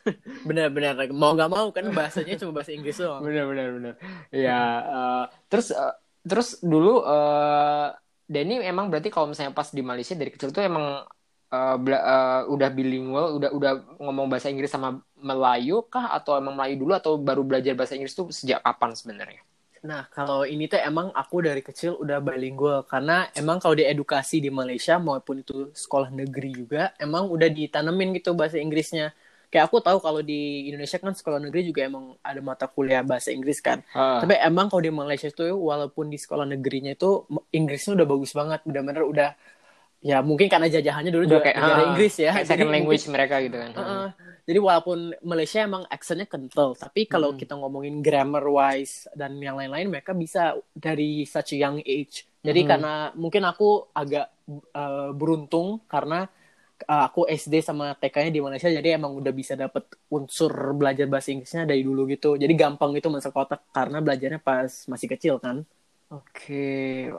Benar-benar 0.47 1.11
mau 1.11 1.35
nggak 1.35 1.51
mau 1.51 1.67
kan 1.75 1.83
bahasanya 1.91 2.39
cuma 2.39 2.61
bahasa 2.61 2.71
Inggris 2.71 2.95
doang. 2.95 3.21
Benar-benar 3.23 3.67
benar 3.75 3.93
ya 4.31 4.59
uh, 4.83 5.23
terus 5.51 5.71
uh, 5.71 5.95
terus 6.23 6.59
dulu 6.59 7.03
uh, 7.03 7.91
Denny 8.27 8.59
emang 8.59 8.91
berarti 8.91 9.07
kalau 9.07 9.31
misalnya 9.31 9.55
pas 9.55 9.71
di 9.71 9.79
Malaysia 9.79 10.11
dari 10.11 10.27
kecil 10.27 10.51
tuh 10.51 10.59
emang 10.59 11.07
uh, 11.51 11.75
uh, 11.79 12.41
udah 12.51 12.69
bilingual 12.75 13.39
udah 13.39 13.49
udah 13.55 13.71
ngomong 14.03 14.27
bahasa 14.27 14.51
Inggris 14.51 14.71
sama 14.71 14.99
Melayu 15.15 15.87
kah? 15.87 16.11
Atau 16.11 16.35
emang 16.35 16.59
Melayu 16.59 16.83
dulu 16.83 16.91
atau 16.91 17.15
baru 17.15 17.47
belajar 17.47 17.71
bahasa 17.71 17.95
Inggris 17.95 18.11
tuh 18.11 18.27
sejak 18.35 18.59
kapan 18.59 18.91
sebenarnya 18.99 19.46
Nah, 19.85 20.09
kalau 20.09 20.47
ini 20.47 20.65
tuh 20.65 20.81
emang 20.81 21.13
aku 21.13 21.45
dari 21.45 21.61
kecil 21.61 21.99
udah 21.99 22.17
bilingual 22.23 22.87
karena 22.87 23.29
emang 23.37 23.61
kalau 23.61 23.77
di 23.77 23.85
edukasi 23.85 24.41
di 24.41 24.49
Malaysia 24.49 24.97
maupun 24.97 25.45
itu 25.45 25.69
sekolah 25.75 26.09
negeri 26.09 26.49
juga 26.53 26.93
emang 26.97 27.29
udah 27.29 27.49
ditanemin 27.51 28.17
gitu 28.17 28.33
bahasa 28.33 28.57
Inggrisnya. 28.57 29.13
Kayak 29.47 29.71
aku 29.71 29.79
tahu 29.79 30.03
kalau 30.03 30.19
di 30.19 30.67
Indonesia 30.67 30.99
kan 30.99 31.15
sekolah 31.15 31.39
negeri 31.39 31.71
juga 31.71 31.87
emang 31.87 32.19
ada 32.19 32.43
mata 32.43 32.67
kuliah 32.67 32.99
bahasa 32.99 33.31
Inggris 33.31 33.63
kan. 33.63 33.79
Uh. 33.95 34.19
Tapi 34.19 34.35
emang 34.43 34.67
kalau 34.67 34.83
di 34.83 34.91
Malaysia 34.91 35.31
tuh 35.31 35.55
walaupun 35.55 36.11
di 36.11 36.19
sekolah 36.19 36.43
negerinya 36.43 36.91
itu 36.91 37.23
Inggrisnya 37.55 37.95
udah 37.95 38.07
bagus 38.07 38.35
banget, 38.35 38.59
benar-benar 38.67 39.03
udah 39.07 39.29
ya 40.01 40.21
mungkin 40.21 40.47
karena 40.47 40.69
jajahannya 40.69 41.09
dulu 41.09 41.25
udah 41.25 41.33
juga 41.37 41.45
kayak, 41.49 41.57
uh, 41.57 41.85
Inggris 41.91 42.15
ya. 42.21 42.31
Second 42.45 42.69
language 42.69 43.03
mungkin, 43.05 43.15
mereka 43.17 43.35
gitu 43.41 43.57
kan. 43.57 43.71
Uh, 43.73 43.81
uh, 43.81 44.07
jadi 44.47 44.59
walaupun 44.63 44.99
Malaysia 45.27 45.59
emang 45.59 45.83
aksennya 45.91 46.27
kental, 46.29 46.71
tapi 46.77 47.03
kalau 47.03 47.35
hmm. 47.35 47.39
kita 47.43 47.53
ngomongin 47.59 47.99
grammar 47.99 48.47
wise 48.47 49.09
dan 49.11 49.35
yang 49.43 49.59
lain-lain 49.59 49.91
mereka 49.91 50.15
bisa 50.15 50.55
dari 50.71 51.27
such 51.27 51.57
a 51.57 51.67
young 51.67 51.83
age. 51.83 52.23
Jadi 52.39 52.63
hmm. 52.63 52.69
karena 52.69 52.93
mungkin 53.17 53.43
aku 53.43 53.91
agak 53.91 54.31
uh, 54.71 55.11
beruntung 55.11 55.83
karena 55.91 56.31
uh, 56.85 57.03
aku 57.09 57.27
SD 57.27 57.59
sama 57.65 57.97
TK-nya 57.99 58.31
di 58.31 58.39
Malaysia 58.39 58.69
jadi 58.69 58.95
emang 58.95 59.17
udah 59.17 59.33
bisa 59.33 59.57
dapet 59.59 59.83
unsur 60.07 60.53
belajar 60.77 61.09
bahasa 61.09 61.33
Inggrisnya 61.33 61.65
dari 61.65 61.81
dulu 61.81 62.05
gitu. 62.07 62.39
Jadi 62.39 62.53
gampang 62.53 62.95
itu 62.95 63.11
masuk 63.11 63.33
kotak 63.33 63.65
karena 63.73 63.99
belajarnya 63.99 64.39
pas 64.39 64.69
masih 64.87 65.07
kecil 65.11 65.41
kan. 65.41 65.67
Oke, 66.07 66.55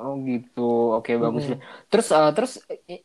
oh 0.01 0.17
gitu. 0.25 0.61
Oke, 0.97 1.11
bagus. 1.21 1.45
Mm. 1.45 1.61
Terus 1.93 2.09
uh, 2.09 2.31
terus 2.33 2.53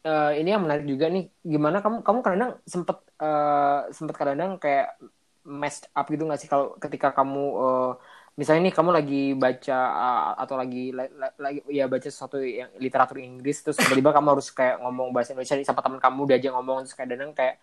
uh, 0.07 0.31
ini 0.31 0.47
yang 0.55 0.63
menarik 0.63 0.87
juga 0.87 1.11
nih, 1.11 1.27
gimana 1.43 1.83
kamu 1.83 1.97
kamu 2.07 2.19
kadang 2.23 2.51
sempet 2.63 2.97
uh, 3.19 3.91
sempet 3.91 4.15
kadang 4.15 4.55
kayak 4.63 4.95
messed 5.43 5.91
up 5.91 6.07
gitu 6.07 6.23
nggak 6.23 6.39
sih 6.39 6.47
kalau 6.47 6.79
ketika 6.79 7.11
kamu 7.11 7.43
uh, 7.59 7.91
misalnya 8.39 8.71
nih 8.71 8.75
kamu 8.79 8.89
lagi 8.95 9.21
baca 9.35 9.77
uh, 9.91 10.21
atau 10.39 10.55
lagi 10.55 10.95
lagi 11.37 11.59
ya 11.67 11.85
baca 11.91 12.07
sesuatu 12.07 12.39
yang 12.39 12.71
literatur 12.79 13.19
Inggris 13.19 13.59
terus 13.61 13.75
tiba-tiba 13.75 14.15
kamu 14.15 14.27
harus 14.39 14.47
kayak 14.55 14.79
ngomong 14.81 15.11
bahasa 15.11 15.35
Indonesia 15.35 15.59
sama 15.67 15.83
teman 15.83 15.99
kamu 15.99 16.21
diajak 16.31 16.51
ngomong 16.55 16.87
terus 16.87 16.95
kayak 16.95 17.09
dan 17.11 17.31
kayak 17.35 17.55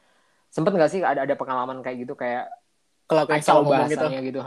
sempet 0.52 0.72
nggak 0.76 0.90
sih 0.92 1.00
ada 1.00 1.24
ada 1.24 1.34
pengalaman 1.40 1.80
kayak 1.80 2.04
gitu 2.04 2.14
kayak 2.14 2.52
kalau 3.10 3.26
kayak 3.26 3.42
salah 3.42 3.66
ngomong 3.66 3.90
gitu. 3.90 4.06
gitu. 4.30 4.40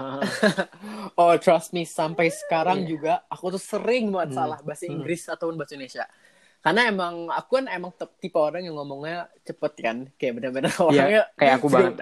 oh 1.19 1.35
trust 1.35 1.75
me 1.75 1.83
sampai 1.83 2.31
sekarang 2.31 2.87
yeah. 2.87 2.89
juga 2.95 3.13
aku 3.27 3.51
tuh 3.51 3.59
sering 3.59 4.07
banget 4.07 4.31
hmm. 4.31 4.39
salah 4.39 4.59
bahasa 4.63 4.87
Hmm. 4.87 4.95
Inggris 4.95 5.27
hmm. 5.27 5.33
ataupun 5.35 5.55
bahasa 5.59 5.75
Indonesia 5.75 6.05
karena 6.63 6.87
emang 6.87 7.27
aku 7.27 7.59
kan 7.59 7.65
emang 7.67 7.91
tipe 8.23 8.39
orang 8.39 8.63
yang 8.63 8.79
ngomongnya 8.79 9.27
cepet 9.43 9.73
kan. 9.83 9.97
Kayak 10.15 10.33
bener-bener 10.39 10.71
Iya, 10.71 10.79
orangnya 10.79 11.21
kayak 11.35 11.53
aku 11.59 11.67
banget. 11.67 11.93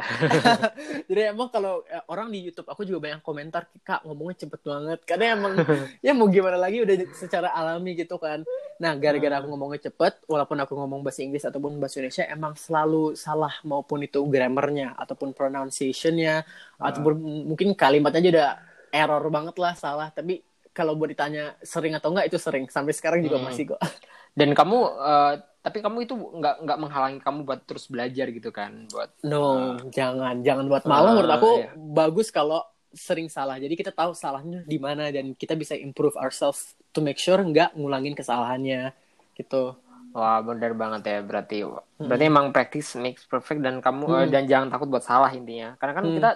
Jadi 1.10 1.22
emang 1.34 1.50
kalau 1.50 1.82
eh, 1.90 2.04
orang 2.06 2.30
di 2.30 2.46
YouTube 2.46 2.70
aku 2.70 2.86
juga 2.86 3.10
banyak 3.10 3.22
komentar 3.26 3.66
kak 3.82 4.06
ngomongnya 4.06 4.46
cepet 4.46 4.62
banget. 4.62 5.00
Karena 5.02 5.26
emang 5.34 5.54
ya 6.06 6.14
mau 6.14 6.30
gimana 6.30 6.62
lagi 6.62 6.78
udah 6.86 6.96
secara 7.18 7.50
alami 7.58 7.98
gitu 7.98 8.22
kan. 8.22 8.46
Nah 8.78 8.94
gara-gara 8.98 9.42
aku 9.42 9.50
ngomongnya 9.50 9.90
cepet 9.90 10.14
walaupun 10.30 10.58
aku 10.62 10.74
ngomong 10.78 11.02
bahasa 11.02 11.26
Inggris 11.26 11.42
ataupun 11.42 11.82
bahasa 11.82 11.98
Indonesia 11.98 12.26
emang 12.30 12.54
selalu 12.54 13.18
salah 13.18 13.58
maupun 13.66 14.06
itu 14.06 14.22
grammarnya 14.30 14.94
ataupun 14.94 15.34
pronunciationnya 15.34 16.46
ataupun 16.78 17.14
mungkin 17.50 17.74
kalimatnya 17.74 18.22
aja 18.22 18.30
udah 18.30 18.50
error 18.94 19.26
banget 19.34 19.56
lah 19.58 19.74
salah. 19.74 20.14
Tapi 20.14 20.42
kalau 20.72 20.96
buat 20.96 21.10
ditanya 21.12 21.58
sering 21.66 21.98
atau 21.98 22.14
enggak 22.14 22.30
itu 22.30 22.38
sering. 22.38 22.70
Sampai 22.70 22.94
sekarang 22.94 23.26
juga 23.26 23.42
Hmm. 23.42 23.50
masih 23.50 23.74
kok 23.74 23.82
dan 24.32 24.50
kamu 24.56 24.78
eh, 24.98 25.34
tapi 25.62 25.78
kamu 25.80 25.98
itu 26.10 26.14
nggak 26.18 26.56
nggak 26.66 26.80
menghalangi 26.82 27.20
kamu 27.22 27.40
buat 27.46 27.62
terus 27.70 27.86
belajar 27.86 28.34
gitu 28.34 28.50
kan 28.50 28.90
buat 28.90 29.14
No, 29.22 29.78
jangan, 29.94 30.42
jangan 30.42 30.66
buat 30.66 30.84
malah. 30.90 31.14
Ah, 31.14 31.14
Menurut 31.14 31.32
aku 31.38 31.52
iya. 31.62 31.70
bagus 31.78 32.34
kalau 32.34 32.66
sering 32.92 33.30
salah. 33.30 33.62
Jadi 33.62 33.78
kita 33.78 33.94
tahu 33.94 34.12
salahnya 34.18 34.66
di 34.66 34.82
mana 34.82 35.14
dan 35.14 35.38
kita 35.38 35.54
bisa 35.54 35.78
improve 35.78 36.18
ourselves 36.18 36.74
to 36.92 37.00
make 37.00 37.22
sure 37.22 37.38
nggak 37.38 37.78
ngulangin 37.78 38.18
kesalahannya, 38.18 38.92
gitu. 39.38 39.78
Wah 40.12 40.44
benar 40.44 40.76
banget 40.76 41.02
ya 41.08 41.20
berarti 41.24 41.64
berarti 41.96 42.26
emang 42.28 42.52
practice 42.52 43.00
makes 43.00 43.24
perfect 43.24 43.64
dan 43.64 43.80
kamu 43.80 44.12
eh, 44.12 44.28
dan 44.28 44.44
jangan 44.44 44.68
takut 44.68 44.92
buat 44.92 45.06
salah 45.08 45.32
intinya 45.32 45.80
karena 45.80 45.94
kan 45.96 46.04
Hmm. 46.04 46.16
kita 46.18 46.30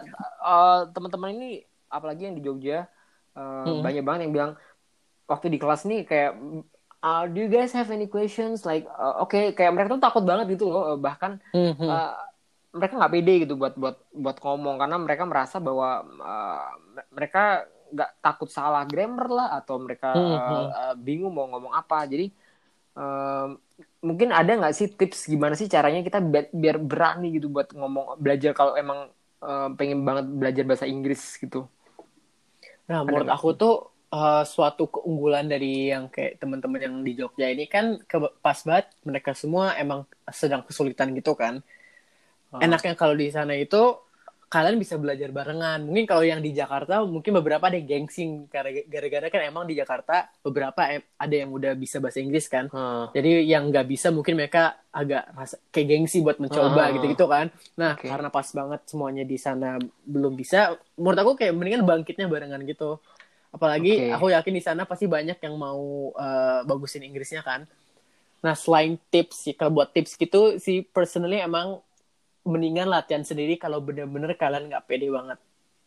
eh, 0.45 0.79
teman-teman 0.95 1.29
ini 1.35 1.49
apalagi 1.91 2.29
yang 2.31 2.35
di 2.39 2.43
Jogja 2.45 2.87
eh, 3.35 3.65
Hmm. 3.67 3.83
banyak 3.83 4.03
banget 4.05 4.21
yang 4.29 4.33
bilang 4.37 4.51
waktu 5.27 5.49
di 5.51 5.57
kelas 5.59 5.83
nih 5.83 6.07
kayak 6.07 6.31
uh, 7.05 7.23
do 7.29 7.37
you 7.45 7.49
guys 7.49 7.69
have 7.71 7.87
any 7.93 8.09
questions 8.09 8.65
like 8.65 8.89
uh, 8.89 9.21
oke 9.21 9.37
kayak 9.53 9.71
mereka 9.71 9.93
tuh 9.93 10.01
takut 10.01 10.25
banget 10.25 10.57
gitu 10.57 10.73
loh 10.73 10.97
eh, 10.97 10.99
bahkan 10.99 11.37
Mhm. 11.53 11.85
uh, 11.85 12.17
mereka 12.75 12.93
nggak 12.99 13.13
pede 13.13 13.33
gitu 13.47 13.53
buat 13.55 13.73
buat 13.77 13.97
buat 14.11 14.37
ngomong 14.41 14.75
karena 14.81 14.97
mereka 14.99 15.23
merasa 15.23 15.63
bahwa 15.63 16.03
uh, 16.19 16.67
mereka 17.13 17.63
nggak 17.93 18.11
takut 18.19 18.49
salah 18.51 18.83
grammar 18.83 19.29
lah 19.31 19.47
atau 19.55 19.79
mereka 19.79 20.11
uh, 20.11 20.19
hmm. 20.19 20.67
uh, 20.73 20.95
bingung 20.99 21.31
mau 21.31 21.47
ngomong 21.47 21.71
apa 21.71 22.03
jadi 22.03 22.27
um, 22.97 23.55
mungkin 24.03 24.35
ada 24.35 24.51
nggak 24.59 24.75
sih 24.75 24.91
tips 24.91 25.31
gimana 25.31 25.55
sih 25.55 25.71
caranya 25.71 26.03
kita 26.03 26.19
bi- 26.19 26.51
biar 26.51 26.81
berani 26.81 27.39
gitu 27.39 27.47
buat 27.47 27.71
ngomong 27.71 28.19
belajar 28.19 28.51
kalau 28.51 28.75
emang 28.75 29.07
uh, 29.39 29.69
pengen 29.79 30.03
banget 30.03 30.25
belajar 30.27 30.63
bahasa 30.67 30.89
Inggris 30.89 31.21
gitu 31.39 31.69
Nah, 32.85 33.01
Ada 33.01 33.05
menurut 33.09 33.29
aku 33.33 33.49
tuh 33.57 33.75
uh, 34.15 34.43
suatu 34.47 34.87
keunggulan 34.87 35.45
dari 35.45 35.91
yang 35.91 36.07
kayak 36.07 36.39
teman-teman 36.39 36.79
yang 36.79 36.95
di 37.03 37.11
Jogja 37.13 37.51
ini 37.51 37.67
kan 37.67 37.99
ke- 37.99 38.31
pas 38.39 38.55
banget 38.63 38.87
mereka 39.03 39.35
semua 39.35 39.75
emang 39.75 40.07
sedang 40.31 40.63
kesulitan 40.63 41.11
gitu 41.11 41.35
kan. 41.35 41.59
Oh. 42.55 42.63
Enaknya 42.63 42.95
kalau 42.95 43.11
di 43.13 43.27
sana 43.27 43.51
itu 43.53 43.99
kalian 44.45 44.79
bisa 44.79 44.95
belajar 44.95 45.35
barengan. 45.35 45.83
Mungkin 45.83 46.05
kalau 46.07 46.23
yang 46.23 46.39
di 46.39 46.55
Jakarta 46.55 47.03
mungkin 47.03 47.35
beberapa 47.35 47.67
ada 47.67 47.75
yang 47.75 47.89
gengsi 48.05 48.23
gara- 48.47 48.87
gara-gara 48.87 49.27
kan 49.27 49.41
emang 49.43 49.67
di 49.67 49.75
Jakarta 49.75 50.31
beberapa 50.39 50.79
ada 50.95 51.35
yang 51.35 51.51
udah 51.51 51.75
bisa 51.75 51.99
bahasa 51.99 52.23
Inggris 52.23 52.47
kan. 52.47 52.71
Hmm. 52.71 53.11
Jadi 53.11 53.43
yang 53.51 53.67
nggak 53.67 53.83
bisa 53.83 54.15
mungkin 54.15 54.39
mereka 54.39 54.79
agak 54.95 55.27
rasa 55.35 55.59
kayak 55.75 55.87
gengsi 55.91 56.23
buat 56.23 56.39
mencoba 56.39 56.87
Ah. 56.87 56.93
gitu-gitu 56.95 57.25
kan. 57.27 57.51
Nah, 57.75 57.99
Oke. 57.99 58.07
karena 58.07 58.29
pas 58.31 58.47
banget 58.47 58.81
semuanya 58.87 59.23
di 59.27 59.35
sana 59.35 59.75
belum 60.07 60.39
bisa, 60.39 60.71
menurut 60.95 61.19
aku 61.19 61.31
kayak 61.35 61.51
mendingan 61.51 61.83
bangkitnya 61.83 62.31
barengan 62.31 62.63
gitu. 62.63 63.01
Apalagi 63.55 64.03
Oke. 64.03 64.11
aku 64.11 64.25
yakin 64.35 64.53
di 64.53 64.63
sana 64.63 64.83
pasti 64.83 65.07
banyak 65.07 65.39
yang 65.39 65.55
mau 65.55 66.11
eh, 66.11 66.59
bagusin 66.67 67.07
Inggrisnya 67.07 67.39
kan. 67.39 67.63
Nah, 68.43 68.53
selain 68.53 68.99
tips 69.09 69.47
sih, 69.47 69.53
kalau 69.55 69.71
buat 69.79 69.95
tips 69.95 70.19
gitu 70.19 70.59
sih 70.59 70.83
personally 70.83 71.39
emang 71.39 71.79
mendingan 72.45 72.85
latihan 72.91 73.23
sendiri 73.25 73.57
kalau 73.57 73.81
bener-bener 73.81 74.35
kalian 74.37 74.69
nggak 74.69 74.85
pede 74.85 75.07
banget. 75.09 75.39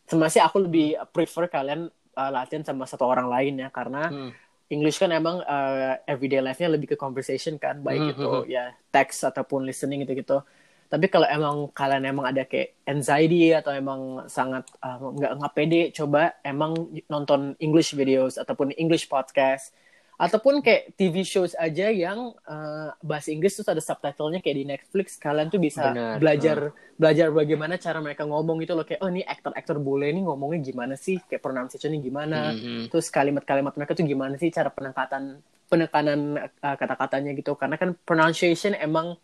Sebenarnya 0.08 0.34
sih 0.34 0.42
aku 0.42 0.58
lebih 0.64 0.96
prefer 1.12 1.46
kalian 1.46 1.92
eh, 1.92 2.30
latihan 2.32 2.64
sama 2.64 2.88
satu 2.88 3.04
orang 3.04 3.28
lain 3.28 3.60
ya 3.62 3.68
karena 3.68 4.08
Hmm. 4.10 4.32
English 4.68 5.00
kan 5.00 5.08
emang 5.08 5.40
uh, 5.48 5.96
everyday 6.04 6.44
life-nya 6.44 6.68
lebih 6.68 6.92
ke 6.92 6.96
conversation 7.00 7.56
kan, 7.56 7.80
baik 7.80 8.04
Mhm, 8.04 8.12
itu 8.20 8.32
mhm. 8.44 8.52
ya 8.52 8.64
text 8.92 9.24
ataupun 9.24 9.64
listening 9.64 10.04
gitu-gitu. 10.04 10.44
Tapi 10.88 11.06
kalau 11.12 11.28
emang 11.28 11.56
kalian 11.76 12.08
emang 12.08 12.26
ada 12.32 12.48
kayak 12.48 12.80
anxiety 12.88 13.52
atau 13.52 13.76
emang 13.76 14.24
sangat 14.24 14.64
uh, 14.80 14.96
nggak 14.96 15.32
nggak 15.36 15.52
pede, 15.54 15.82
coba 15.92 16.34
emang 16.40 16.74
nonton 17.12 17.52
English 17.60 17.92
videos 17.92 18.40
ataupun 18.40 18.72
English 18.74 19.04
podcast 19.06 19.76
ataupun 20.18 20.58
kayak 20.58 20.98
TV 20.98 21.22
shows 21.22 21.54
aja 21.54 21.94
yang 21.94 22.34
uh, 22.42 22.90
bahasa 23.06 23.30
Inggris 23.30 23.54
terus 23.54 23.70
ada 23.70 23.78
subtitlenya 23.78 24.42
kayak 24.42 24.56
di 24.58 24.66
Netflix. 24.66 25.14
Kalian 25.14 25.46
tuh 25.46 25.62
bisa 25.62 25.94
Benar, 25.94 26.18
belajar 26.18 26.74
belajar 26.98 27.30
bagaimana 27.30 27.78
cara 27.78 28.02
mereka 28.02 28.26
ngomong 28.26 28.58
itu 28.58 28.74
loh. 28.74 28.82
Kayak 28.82 29.06
oh 29.06 29.08
ini 29.14 29.22
aktor-aktor 29.22 29.78
bule 29.78 30.10
ini 30.10 30.26
ngomongnya 30.26 30.58
gimana 30.58 30.98
sih, 30.98 31.22
kayak 31.22 31.38
pronunciation-nya 31.38 32.02
gimana? 32.02 32.50
Mhm. 32.50 32.90
terus 32.90 33.06
kalimat-kalimat 33.14 33.78
mereka 33.78 33.94
tuh 33.94 34.04
gimana 34.10 34.34
sih? 34.34 34.50
Cara 34.50 34.74
penekatan 34.74 35.38
penekanan 35.70 36.50
uh, 36.50 36.76
kata-katanya 36.76 37.30
gitu. 37.38 37.54
Karena 37.54 37.78
kan 37.78 37.94
pronunciation 38.02 38.74
emang 38.74 39.14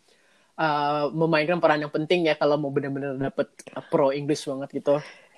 uh, 0.59 1.11
memainkan 1.13 1.59
peran 1.61 1.79
yang 1.83 1.93
penting 1.93 2.27
ya 2.29 2.33
kalau 2.39 2.55
mau 2.59 2.71
benar-benar 2.71 3.15
dapet 3.19 3.47
uh, 3.75 3.83
pro 3.85 4.11
English 4.15 4.47
banget 4.49 4.69
gitu. 4.83 4.95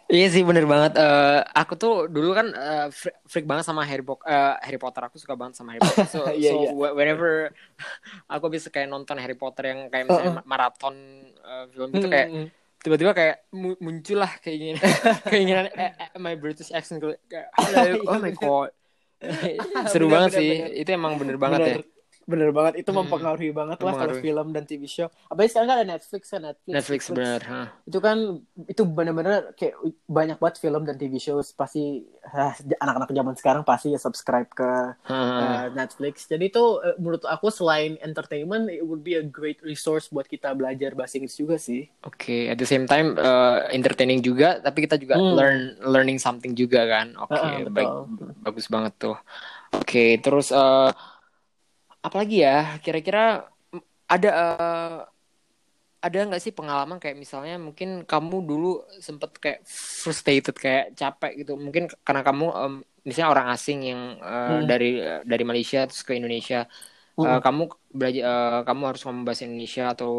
Iya 0.07 0.25
sih 0.31 0.43
bener 0.47 0.63
banget. 0.63 0.95
Eh, 0.95 1.39
aku 1.51 1.73
tuh 1.75 2.07
dulu 2.07 2.31
kan 2.31 2.47
eh, 2.55 2.87
freak, 2.95 3.15
freak 3.27 3.43
banget 3.43 3.67
sama 3.67 3.83
Harry, 3.83 3.99
Po- 4.07 4.23
eh, 4.23 4.55
Harry 4.63 4.79
Potter. 4.79 5.03
Aku 5.11 5.19
suka 5.19 5.35
banget 5.35 5.59
sama 5.59 5.75
Harry 5.75 5.83
Potter. 5.83 6.07
So, 6.07 6.31
Iya, 6.39 6.47
so 6.47 6.63
wh- 6.79 6.95
whenever 6.95 7.51
aku 8.33 8.47
bisa 8.47 8.71
kayak 8.71 8.87
nonton 8.87 9.19
Harry 9.19 9.35
Potter 9.35 9.67
yang 9.75 9.91
kayak 9.91 10.07
misalnya 10.07 10.39
ma- 10.39 10.47
maraton 10.47 10.95
eh, 11.43 11.65
film 11.75 11.91
itu 11.99 12.07
kayak 12.07 12.27
Mm-mm. 12.31 12.47
tiba-tiba 12.79 13.11
kayak 13.11 13.35
mu- 13.51 13.79
muncul 13.83 14.17
lah 14.23 14.31
keinginan 14.39 14.79
keinginan 15.31 15.65
eh, 15.75 15.91
eh, 16.07 16.09
my 16.15 16.39
British 16.39 16.71
accent 16.71 17.03
kayak 17.27 17.51
oh 18.07 18.15
my 18.15 18.31
god. 18.31 18.71
Seru 19.91 20.07
Bener, 20.07 20.15
banget 20.15 20.31
bener, 20.31 20.39
sih. 20.39 20.51
bener. 20.55 20.69
Itu 20.71 20.89
emang 20.95 21.13
bener 21.19 21.35
banget 21.35 21.61
ya. 21.67 21.77
Bener, 22.27 22.51
banget 22.51 22.83
itu 22.83 22.91
Hmm, 22.91 22.99
mempengaruhi 23.07 23.55
banget 23.55 23.79
lah 23.79 23.93
kalau 23.95 24.15
film 24.19 24.47
dan 24.51 24.63
TV 24.67 24.83
show. 24.83 25.07
Apalagi 25.31 25.49
sekarang 25.55 25.67
kan 25.71 25.77
ada 25.79 25.87
Netflix 25.95 26.23
kan 26.27 26.41
Netflix. 26.43 26.73
Netflix 26.75 27.01
bener. 27.07 27.39
Hah. 27.47 27.67
Itu 27.87 27.99
kan 28.03 28.17
itu 28.67 28.83
bener-bener 28.83 29.55
kayak 29.55 29.79
banyak 30.05 30.37
banget 30.37 30.55
film 30.59 30.83
dan 30.83 30.99
TV 30.99 31.15
show 31.17 31.39
pasti 31.55 32.03
ah, 32.27 32.51
anak-anak 32.83 33.09
zaman 33.15 33.35
sekarang 33.39 33.63
pasti 33.63 33.95
ya 33.95 33.99
subscribe 33.99 34.51
ke 34.51 34.71
Hah. 35.07 35.15
uh, 35.15 35.65
Netflix. 35.71 36.27
Jadi 36.27 36.51
itu 36.51 36.63
uh, 36.83 36.99
menurut 36.99 37.23
aku 37.23 37.47
selain 37.47 37.95
entertainment, 38.03 38.67
it 38.67 38.83
would 38.83 39.07
be 39.07 39.15
a 39.15 39.23
great 39.23 39.63
resource 39.63 40.11
buat 40.11 40.27
kita 40.27 40.51
belajar 40.51 40.91
bahasa 40.99 41.15
Inggris 41.15 41.39
juga 41.39 41.55
sih. 41.55 41.87
Oke, 42.03 42.47
at 42.47 42.55
the 42.55 42.67
same 42.67 42.85
time 42.87 43.17
eh, 43.19 43.57
entertaining 43.73 44.21
juga, 44.23 44.61
tapi 44.61 44.85
kita 44.85 44.95
juga 44.95 45.17
Hmm. 45.17 45.33
learn 45.35 45.59
learning 45.81 46.19
something 46.21 46.53
juga 46.55 46.85
kan. 46.87 47.15
Oke, 47.19 47.35
Heeh, 47.35 47.67
baik, 47.67 47.89
betul. 47.89 48.29
bagus 48.43 48.65
banget 48.69 48.93
tuh. 48.95 49.17
Oke, 49.75 50.21
terus 50.23 50.53
eh 50.53 50.89
apalagi 52.07 52.35
ya? 52.45 52.51
Kira-kira 52.83 53.19
ada 54.13 54.29
eh, 54.41 54.95
ada 56.05 56.17
nggak 56.29 56.41
sih 56.45 56.53
pengalaman 56.57 56.97
kayak 57.01 57.17
misalnya 57.23 57.53
mungkin 57.67 57.89
kamu 58.11 58.35
dulu 58.49 58.67
sempet 59.07 59.29
kayak 59.43 59.59
frustrated 60.03 60.55
kayak 60.63 60.85
capek 60.99 61.31
gitu. 61.41 61.51
Mungkin 61.65 61.83
karena 62.05 62.21
kamu 62.27 62.45
em, 62.61 62.73
misalnya 63.07 63.29
orang 63.33 63.47
asing 63.55 63.79
yang 63.89 64.01
eh, 64.21 64.47
Hmm. 64.47 64.69
dari 64.69 64.85
dari 65.31 65.43
Malaysia 65.49 65.79
terus 65.89 66.03
ke 66.07 66.13
Indonesia. 66.19 66.57
Eh, 67.25 67.39
Hmm. 67.39 67.41
kamu 67.45 67.61
belajar 67.99 68.23
eh, 68.31 68.59
kamu 68.67 68.81
harus 68.89 69.01
ngomong 69.05 69.25
bahasa 69.27 69.43
Indonesia 69.49 69.83
atau 69.93 70.09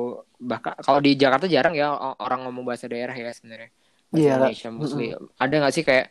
bahkan 0.50 0.74
kalau 0.86 1.00
di 1.06 1.10
Jakarta 1.22 1.46
jarang 1.56 1.74
ya 1.80 1.86
orang 2.24 2.40
ngomong 2.46 2.64
bahasa 2.68 2.86
daerah 2.92 3.14
ya 3.22 3.30
sebenarnya 3.38 3.70
bahasa 4.12 4.28
Iya, 4.28 4.34
Indonesia 4.34 4.68
mostly 4.80 5.04
ada 5.42 5.54
nggak 5.60 5.74
sih 5.76 5.84
kayak 5.88 6.06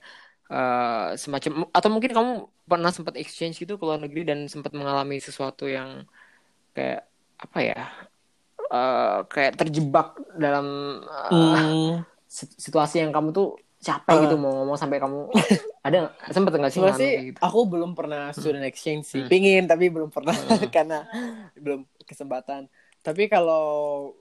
eh, 0.47 1.07
semacam 1.15 1.67
atau 1.69 1.89
mungkin 1.89 2.11
kamu 2.11 2.31
pernah 2.63 2.91
sempat 2.91 3.15
exchange 3.15 3.59
gitu 3.59 3.75
ke 3.75 3.83
luar 3.83 3.99
negeri 3.99 4.23
dan 4.23 4.39
sempat 4.47 4.71
mengalami 4.71 5.17
sesuatu 5.17 5.65
yang 5.65 6.03
kayak 6.71 7.03
apa 7.37 7.59
ya 7.59 7.81
eh, 8.67 9.17
kayak 9.27 9.53
terjebak 9.55 10.15
dalam 10.35 10.67
eh, 11.03 11.31
Hmm. 11.31 11.91
sit- 12.27 12.55
situasi 12.57 12.99
yang 12.99 13.11
kamu 13.11 13.31
tuh 13.31 13.47
capek 13.77 14.17
Eh. 14.17 14.21
gitu 14.25 14.35
mau 14.35 14.51
ngomong 14.51 14.75
sampai 14.75 14.97
kamu 14.97 15.29
ada 15.87 16.11
sempet 16.27 16.51
nggak 16.51 16.73
sih 16.73 16.81
Sebenarnya 16.81 16.99
sih 16.99 17.13
gitu 17.31 17.39
aku 17.39 17.59
belum 17.63 17.91
pernah 17.93 18.33
student 18.33 18.65
exchange 18.65 19.05
sih. 19.05 19.21
Hmm. 19.23 19.29
Pingin 19.31 19.63
tapi 19.63 19.87
belum 19.87 20.09
pernah 20.11 20.33
Hmm. 20.35 20.67
karena 20.75 21.05
belum 21.55 21.85
kesempatan. 22.03 22.67
Tapi 22.99 23.31
kalau 23.31 23.63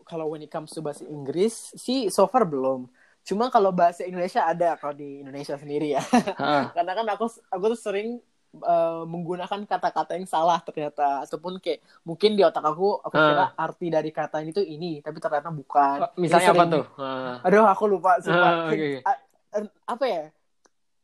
kalau 0.06 0.30
when 0.30 0.45
it 0.45 0.52
comes 0.52 0.71
to 0.71 0.78
bahasa 0.78 1.02
Inggris 1.02 1.75
sih 1.75 2.06
so 2.06 2.28
far 2.30 2.47
belum. 2.47 2.87
Cuma 3.26 3.50
kalau 3.50 3.75
bahasa 3.75 4.06
Indonesia 4.06 4.47
ada 4.47 4.78
kalau 4.78 4.95
di 4.95 5.21
Indonesia 5.26 5.59
sendiri 5.59 5.99
ya. 5.99 6.02
Karena 6.76 6.92
kan 6.95 7.06
aku 7.11 7.26
aku 7.50 7.64
tuh 7.75 7.80
sering 7.80 8.09
eh, 8.54 9.02
menggunakan 9.04 9.66
kata-kata 9.66 10.14
yang 10.14 10.30
salah 10.30 10.62
ternyata 10.62 11.26
ataupun 11.26 11.59
kayak 11.59 11.83
mungkin 12.06 12.38
di 12.38 12.42
otak 12.47 12.62
aku 12.62 13.02
aku 13.02 13.16
kira 13.18 13.50
arti 13.59 13.87
dari 13.90 14.11
kata 14.14 14.40
ini 14.47 14.54
tuh 14.54 14.62
ini 14.62 15.02
tapi 15.02 15.18
ternyata 15.18 15.50
bukan. 15.50 16.06
Jadi 16.06 16.23
misalnya 16.23 16.49
apa 16.54 16.64
tuh? 16.71 16.85
Ah. 17.02 17.37
Aduh, 17.42 17.66
aku 17.66 17.85
lupa 17.90 18.11
sumpah. 18.23 18.52
Ah, 18.62 18.71
oke, 18.71 18.75
oke. 18.78 19.00
A- 19.02 19.23
a- 19.59 19.75
Apa 19.90 20.04
ya? 20.06 20.25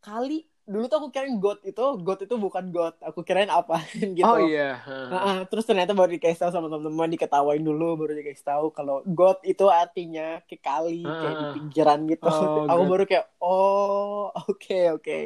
Kali 0.02 0.38
dulu 0.62 0.84
tuh 0.86 0.96
aku 1.02 1.08
kirain 1.10 1.36
God 1.36 1.58
itu 1.66 1.84
God 2.00 2.20
itu 2.22 2.34
bukan 2.38 2.64
God. 2.70 2.94
Aku 3.02 3.20
kirain 3.22 3.50
apa 3.50 3.82
gitu. 4.18 4.26
Oh 4.26 4.38
iya. 4.38 4.78
Ah. 4.82 5.08
Nah, 5.10 5.20
ah, 5.20 5.38
terus 5.44 5.66
ternyata 5.66 5.92
baru 5.92 6.14
dikasih 6.14 6.38
tahu 6.46 6.50
sama 6.54 6.66
teman-teman 6.70 7.10
diketawain 7.10 7.60
dulu 7.60 7.98
baru 7.98 8.12
dikasih 8.14 8.46
tahu 8.46 8.66
kalau 8.70 9.02
God 9.04 9.42
itu 9.42 9.66
artinya 9.66 10.40
kayak 10.46 10.62
kali 10.62 11.02
kayak 11.04 11.36
di 11.36 11.46
pinggiran 11.58 12.00
gitu. 12.06 12.30
Oh, 12.30 12.64
aku 12.70 12.82
baru 12.86 13.04
kayak 13.04 13.26
oh 13.42 14.30
oke 14.48 14.78
oke. 14.96 15.18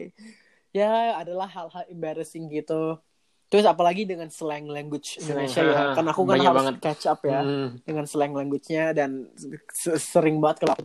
Ya 0.72 1.16
adalah 1.16 1.48
hal-hal 1.48 1.84
embarrassing 1.88 2.48
gitu. 2.50 3.00
Terus 3.46 3.62
apalagi 3.62 4.02
dengan 4.02 4.26
slang 4.26 4.66
language 4.66 5.22
Indonesia 5.22 5.62
Slang, 5.62 5.70
ya. 5.70 5.94
Kan 5.94 6.04
aku 6.10 6.26
kan 6.26 6.42
harus 6.42 6.66
banget. 6.66 6.74
catch 6.82 7.04
up 7.06 7.22
ya 7.22 7.46
Hmm. 7.46 7.78
dengan 7.86 8.04
slang 8.04 8.34
language-nya 8.34 8.90
dan 8.90 9.30
se- 9.70 10.02
sering 10.02 10.42
banget 10.42 10.66
kalau 10.66 10.76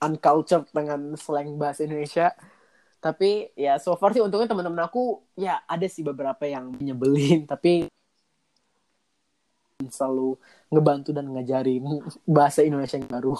uncultured 0.00 0.64
dengan 0.72 1.12
slang 1.20 1.60
bahasa 1.60 1.84
Indonesia. 1.84 2.32
Tapi 3.06 3.54
ya 3.54 3.78
so 3.78 3.94
far 3.94 4.10
sih 4.10 4.18
untungnya 4.18 4.50
teman-teman 4.50 4.82
aku 4.90 5.22
ya 5.38 5.62
ada 5.70 5.86
sih 5.86 6.02
beberapa 6.02 6.42
yang 6.42 6.74
nyebelin 6.74 7.46
tapi 7.52 7.86
selalu 9.86 10.34
ngebantu 10.74 11.14
dan 11.14 11.30
ngajarin 11.30 11.86
bahasa 12.26 12.66
Indonesia 12.66 12.98
yang 12.98 13.06
baru. 13.06 13.38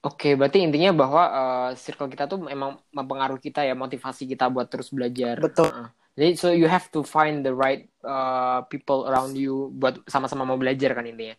Oke, 0.00 0.32
berarti 0.38 0.64
intinya 0.64 0.94
bahwa 0.94 1.22
eh, 1.28 1.70
circle 1.76 2.08
kita 2.08 2.24
tuh 2.30 2.40
memang 2.40 2.78
mempengaruhi 2.88 3.42
kita 3.42 3.68
ya, 3.68 3.76
motivasi 3.76 4.24
kita 4.24 4.48
buat 4.48 4.70
terus 4.70 4.88
belajar. 4.94 5.36
Betul. 5.42 5.68
Heeh. 5.68 5.88
Jadi 6.20 6.30
so 6.36 6.52
you 6.52 6.68
have 6.68 6.88
to 6.92 7.00
find 7.00 7.46
the 7.46 7.54
right 7.54 7.88
uh, 8.04 8.60
people 8.66 9.08
around 9.08 9.32
you 9.38 9.72
buat 9.78 10.04
sama-sama 10.10 10.44
mau 10.44 10.58
belajar 10.60 10.92
kan 10.92 11.06
intinya. 11.06 11.32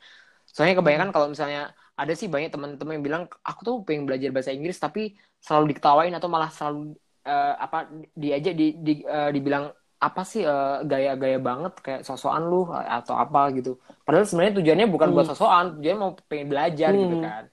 Soalnya 0.48 0.80
kebanyakan 0.80 1.10
kalau 1.14 1.28
misalnya 1.30 1.76
ada 1.94 2.14
sih 2.18 2.26
banyak 2.32 2.50
teman-teman 2.50 2.98
yang 2.98 3.06
bilang 3.06 3.24
aku 3.46 3.62
tuh 3.62 3.76
pengen 3.86 4.10
belajar 4.10 4.34
bahasa 4.34 4.50
Inggris 4.56 4.80
tapi 4.82 5.14
selalu 5.38 5.76
diketawain 5.76 6.14
atau 6.18 6.30
malah 6.32 6.50
selalu 6.50 6.98
eh, 7.26 7.54
apa 7.66 7.78
diajak 8.16 8.54
di, 8.58 8.66
di 8.82 8.94
eh, 9.06 9.30
dibilang 9.36 9.66
apa 10.02 10.22
sih 10.26 10.42
eh, 10.46 10.78
gaya-gaya 10.86 11.38
banget 11.38 11.74
kayak 11.86 12.02
sosokan 12.08 12.44
lu 12.50 12.66
atau 12.74 13.16
apa 13.18 13.40
gitu. 13.58 13.78
Padahal 14.06 14.26
sebenarnya 14.26 14.56
tujuannya 14.62 14.88
bukan 14.90 15.10
buat 15.14 15.26
Hmm. 15.28 15.34
sosokan, 15.34 15.66
tujuannya 15.78 16.00
mau 16.02 16.14
pengen 16.30 16.48
belajar 16.50 16.92
gitu 16.98 17.16
Hmm. 17.18 17.24
kan. 17.26 17.44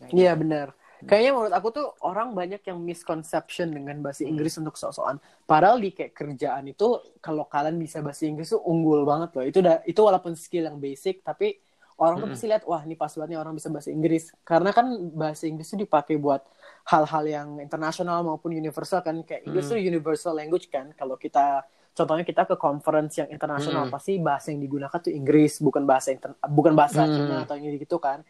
Nah, 0.00 0.08
Iya 0.12 0.32
benar. 0.36 0.68
Kayaknya 1.06 1.30
menurut 1.36 1.54
aku 1.54 1.68
tuh 1.76 1.86
orang 2.02 2.32
banyak 2.32 2.62
yang 2.66 2.78
misconception 2.80 3.68
dengan 3.70 4.00
bahasa 4.00 4.24
Hmm. 4.24 4.32
Inggris 4.32 4.56
untuk 4.56 4.74
sok-sokan. 4.80 5.20
Padahal 5.44 5.76
di 5.78 5.92
kayak 5.92 6.12
kerjaan 6.16 6.64
itu 6.72 6.86
kalau 7.20 7.44
kalian 7.46 7.76
bisa 7.78 8.00
bahasa 8.00 8.24
Inggris 8.26 8.50
tuh 8.50 8.62
unggul 8.64 9.04
banget 9.04 9.30
loh. 9.36 9.44
Itu 9.44 9.58
udah 9.60 9.84
itu 9.84 10.00
walaupun 10.00 10.32
skill 10.34 10.64
yang 10.72 10.78
basic 10.80 11.20
tapi 11.20 11.60
orang 11.96 12.16
tuh 12.20 12.28
pasti 12.28 12.46
lihat 12.46 12.64
wah 12.68 12.84
ini 12.84 12.92
pas 12.92 13.08
banget 13.08 13.28
nih 13.32 13.40
orang 13.40 13.54
bisa 13.56 13.68
bahasa 13.68 13.88
Inggris. 13.88 14.28
Karena 14.44 14.70
kan 14.70 14.86
bahasa 15.16 15.48
Inggris 15.48 15.68
tuh 15.68 15.80
dipakai 15.80 16.16
buat 16.16 16.44
hal-hal 16.86 17.24
yang 17.24 17.48
internasional 17.58 18.20
maupun 18.20 18.52
universal 18.52 19.00
kan 19.00 19.24
kayak 19.24 19.48
Inggris 19.48 19.64
Mm. 19.66 19.70
tuh 19.72 19.78
universal 19.80 20.32
language 20.36 20.68
kan. 20.68 20.92
Kalau 20.92 21.16
kita 21.16 21.64
contohnya 21.96 22.28
kita 22.28 22.44
ke 22.44 22.54
conference 22.60 23.16
yang 23.16 23.32
internasional 23.32 23.88
Mm. 23.88 23.92
pasti 23.92 24.12
bahasa 24.20 24.52
yang 24.52 24.60
digunakan 24.60 24.92
tuh 24.92 25.08
Inggris 25.10 25.58
bukan 25.58 25.82
bahasa 25.82 26.12
inter- 26.12 26.36
bukan 26.46 26.76
bahasa 26.76 27.08
Mm. 27.08 27.12
Cina 27.12 27.36
atau 27.42 27.56
yang 27.56 27.74
gitu 27.74 27.96
kan. 27.96 28.20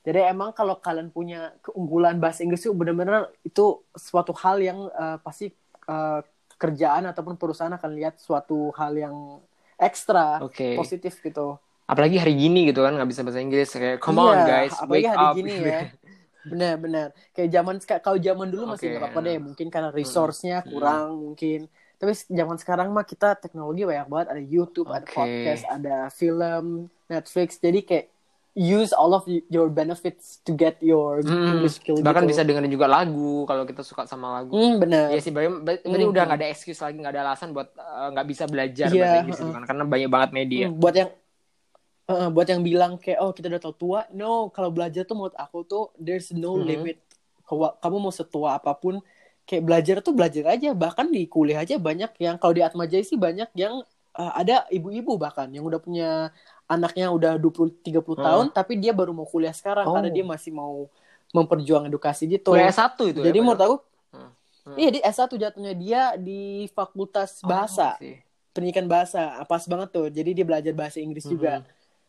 Jadi 0.00 0.16
emang 0.24 0.56
kalau 0.56 0.80
kalian 0.80 1.12
punya 1.12 1.52
keunggulan 1.60 2.16
bahasa 2.16 2.40
Inggris 2.40 2.64
itu 2.64 2.72
benar-benar 2.72 3.28
itu 3.44 3.84
suatu 3.92 4.32
hal 4.32 4.56
yang 4.58 4.88
eh, 4.88 5.20
pasti 5.20 5.52
eh, 5.86 6.20
kerjaan 6.56 7.04
ataupun 7.08 7.36
perusahaan 7.36 7.72
akan 7.72 7.90
lihat 7.92 8.16
suatu 8.16 8.72
hal 8.76 8.92
yang 8.92 9.16
ekstra 9.76 10.40
Oke. 10.40 10.76
positif 10.76 11.20
gitu. 11.20 11.56
Apalagi 11.90 12.16
hari 12.22 12.38
gini 12.38 12.70
gitu 12.70 12.86
kan 12.86 12.94
nggak 12.94 13.10
bisa 13.10 13.26
bahasa 13.26 13.42
Inggris 13.42 13.68
kayak 13.74 13.98
come 13.98 14.22
on 14.22 14.38
Iya, 14.38 14.46
guys, 14.46 14.74
apalagi 14.78 14.94
wake 14.94 15.10
hari 15.10 15.24
up. 15.26 15.34
gini 15.34 15.52
ya. 15.58 15.80
Benar-benar. 16.40 17.06
Kayak 17.34 17.48
zaman 17.52 17.74
kalau 18.00 18.18
zaman 18.18 18.46
dulu 18.48 18.62
masih 18.72 18.86
nggak 18.88 19.02
apa-apa 19.02 19.20
deh, 19.20 19.36
mungkin 19.36 19.66
karena 19.68 19.88
resource-nya 19.90 20.62
Hmm. 20.62 20.70
kurang 20.70 21.06
mungkin. 21.20 21.60
Tapi 22.00 22.12
zaman 22.32 22.56
sekarang 22.56 22.88
mah 22.96 23.04
kita 23.04 23.36
teknologi 23.36 23.84
banyak 23.84 24.08
banget, 24.08 24.26
ada 24.32 24.40
YouTube, 24.40 24.88
ada 24.88 25.04
Oke. 25.04 25.12
podcast, 25.12 25.62
ada 25.68 26.08
film, 26.08 26.88
Netflix. 27.10 27.60
Jadi 27.60 27.80
kayak 27.84 28.06
use 28.56 28.90
all 28.90 29.14
of 29.14 29.22
your 29.46 29.70
benefits 29.70 30.42
to 30.42 30.56
get 30.56 30.74
your 30.82 31.22
Hmm, 31.22 31.54
English 31.54 31.78
skill 31.78 32.02
bahkan 32.02 32.26
gitu. 32.26 32.34
bisa 32.34 32.42
dengerin 32.42 32.72
juga 32.72 32.90
lagu 32.90 33.46
kalau 33.46 33.62
kita 33.62 33.86
suka 33.86 34.10
sama 34.10 34.42
lagu. 34.42 34.50
Hmm, 34.56 34.82
benar. 34.82 35.12
Iya 35.12 35.20
sih, 35.22 35.30
berarti, 35.30 35.86
Hmm. 35.86 36.10
udah 36.10 36.22
nggak 36.26 36.38
ada 36.40 36.48
excuse 36.50 36.80
lagi, 36.80 36.98
nggak 36.98 37.14
ada 37.14 37.22
alasan 37.30 37.54
buat 37.54 37.70
uh, 37.76 38.08
nggak 38.10 38.26
bisa 38.26 38.44
belajar 38.50 38.88
Iya, 38.90 38.96
bahasa 38.96 39.16
Inggris 39.22 39.38
gitu 39.38 39.52
kan, 39.54 39.64
karena 39.68 39.84
banyak 39.86 40.10
banget 40.10 40.30
media. 40.34 40.66
Hmm, 40.66 40.80
buat 40.82 40.94
yang 40.96 41.10
eh, 42.10 42.28
buat 42.28 42.44
yang 42.44 42.60
bilang 42.60 42.92
kayak 42.96 43.18
oh 43.18 43.30
kita 43.30 43.46
udah 43.48 43.62
tau 43.62 43.72
tua, 43.72 44.00
no 44.10 44.48
kalau 44.48 44.68
belajar 44.68 45.02
tuh 45.02 45.14
menurut 45.14 45.34
aku 45.34 45.62
tuh 45.62 45.84
there's 45.96 46.30
no 46.30 46.54
Mhm. 46.54 46.66
limit. 46.66 46.98
Kamu 47.48 47.96
mau 47.98 48.10
setua 48.10 48.54
apa 48.54 48.70
pun 48.72 49.02
kayak 49.42 49.62
belajar 49.62 49.96
tuh 50.00 50.12
belajar 50.12 50.44
aja. 50.48 50.70
Bahkan 50.72 51.06
di 51.08 51.26
kuliah 51.26 51.60
aja 51.60 51.74
banyak 51.76 52.10
yang 52.16 52.34
kalau 52.36 52.52
di 52.52 52.62
Atmajaya 52.62 53.02
sih 53.02 53.16
banyak 53.16 53.50
yang 53.54 53.82
eh, 54.12 54.32
ada 54.36 54.66
ibu-ibu 54.68 55.14
bahkan 55.16 55.46
yang 55.48 55.62
udah 55.62 55.78
punya 55.78 56.34
anaknya 56.66 57.08
udah 57.08 57.34
20 57.36 57.70
30 57.76 58.18
Hmm. 58.18 58.26
tahun 58.26 58.46
tapi 58.50 58.74
dia 58.74 58.90
baru 58.90 59.10
mau 59.10 59.22
kuliah 59.24 59.54
sekarang 59.54 59.86
Oh. 59.86 59.94
karena 59.94 60.10
dia 60.10 60.22
masih 60.24 60.50
mau 60.50 60.90
memperjuang 61.30 61.86
edukasi 61.86 62.26
gitu. 62.26 62.50
Kuliah 62.50 62.68
S1 62.68 62.98
itu 63.06 63.22
Jadi 63.22 63.38
ya. 63.38 63.42
menurut 63.42 63.60
aku 63.60 63.76
Hmm. 64.10 64.30
Hmm. 64.66 64.76
Iya 64.76 64.88
di 64.90 65.00
S1 65.00 65.30
jatuhnya 65.32 65.72
dia 65.72 66.02
di 66.16 66.40
Fakultas 66.68 67.38
Oh, 67.40 67.48
Bahasa 67.48 67.94
sih. 67.96 68.18
pendidikan 68.50 68.86
bahasa 68.86 69.30
Ah, 69.32 69.46
pas 69.46 69.62
banget 69.64 69.88
tuh 69.88 70.06
jadi 70.08 70.30
dia 70.32 70.42
belajar 70.42 70.74
bahasa 70.74 70.98
Inggris 70.98 71.22
Mhm. 71.24 71.30
juga 71.30 71.52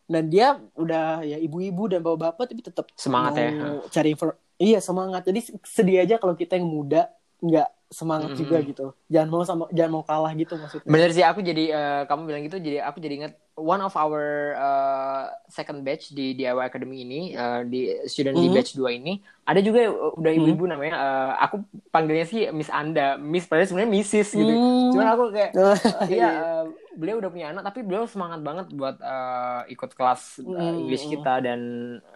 dan 0.06 0.28
dia 0.28 0.58
udah 0.76 1.22
ya 1.22 1.38
ibu-ibu 1.38 1.88
dan 1.90 2.00
bapak-bapak 2.02 2.44
tapi 2.50 2.62
tetap 2.62 2.86
Semangat 2.94 3.38
ya. 3.38 3.50
cari 3.88 4.08
info 4.14 4.34
iya 4.58 4.78
semangat 4.78 5.26
jadi 5.26 5.40
sedih 5.62 5.98
aja 6.04 6.14
kalau 6.18 6.34
kita 6.36 6.58
yang 6.58 6.68
muda 6.68 7.10
nggak 7.42 7.68
semangat 7.92 8.32
Mhm. 8.32 8.40
juga 8.40 8.56
gitu 8.64 8.86
jangan 9.06 9.28
mau 9.28 9.44
sama 9.44 9.64
jangan 9.70 9.92
mau 9.92 10.04
kalah 10.04 10.32
gitu 10.32 10.56
maksudnya 10.56 10.88
Bener 10.88 11.10
sih 11.12 11.22
aku 11.22 11.40
jadi 11.40 11.64
eh, 11.68 12.02
kamu 12.08 12.22
bilang 12.24 12.42
gitu 12.42 12.56
jadi 12.56 12.80
aku 12.82 12.98
jadi 12.98 13.14
ingat 13.20 13.32
one 13.54 13.78
of 13.78 13.92
our 13.94 14.22
eh, 14.56 15.24
second 15.46 15.84
batch 15.84 16.10
di 16.10 16.32
DIY 16.32 16.64
Academy 16.64 17.04
ini 17.04 17.20
eh, 17.32 17.60
di 17.68 17.80
student 18.08 18.34
di 18.34 18.48
Mhm. 18.48 18.54
batch 18.56 18.72
2 18.74 18.90
ini 18.90 19.20
ada 19.44 19.60
juga 19.60 19.84
eh, 19.84 19.92
udah 19.92 20.32
ibu-ibu 20.32 20.64
namanya 20.64 20.92
eh, 20.96 21.32
aku 21.44 21.60
panggilnya 21.88 22.24
sih 22.24 22.48
Miss 22.50 22.72
Anda, 22.72 23.14
Miss 23.14 23.44
padahal 23.44 23.68
sebenarnya 23.68 23.92
Mrs 23.92 24.28
gitu. 24.32 24.52
Hmm. 24.52 24.90
Cuman 24.90 25.06
aku 25.12 25.24
kayak 25.30 25.50
eh, 26.08 26.08
iya 26.10 26.28
eh, 26.32 26.64
beliau 26.92 27.20
udah 27.20 27.28
punya 27.28 27.46
anak 27.52 27.62
tapi 27.64 27.84
beliau 27.84 28.04
semangat 28.04 28.40
banget 28.40 28.66
buat 28.72 28.96
eh, 28.96 29.60
ikut 29.70 29.90
kelas 29.92 30.40
Hmm. 30.40 30.80
English 30.80 31.04
kita 31.06 31.44
dan 31.44 31.60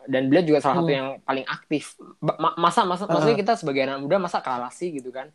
dan 0.06 0.22
beliau 0.26 0.44
juga 0.46 0.58
salah 0.58 0.80
satu 0.80 0.88
Hmm. 0.88 0.98
yang 0.98 1.08
paling 1.20 1.44
aktif. 1.44 2.00
Masa 2.56 2.88
masa 2.88 3.04
maksudnya 3.04 3.36
kita 3.36 3.52
sebagai 3.54 3.84
anak 3.84 4.00
muda 4.00 4.16
masa 4.16 4.40
kalah 4.40 4.72
sih 4.72 4.88
gitu 4.90 5.12
kan? 5.12 5.28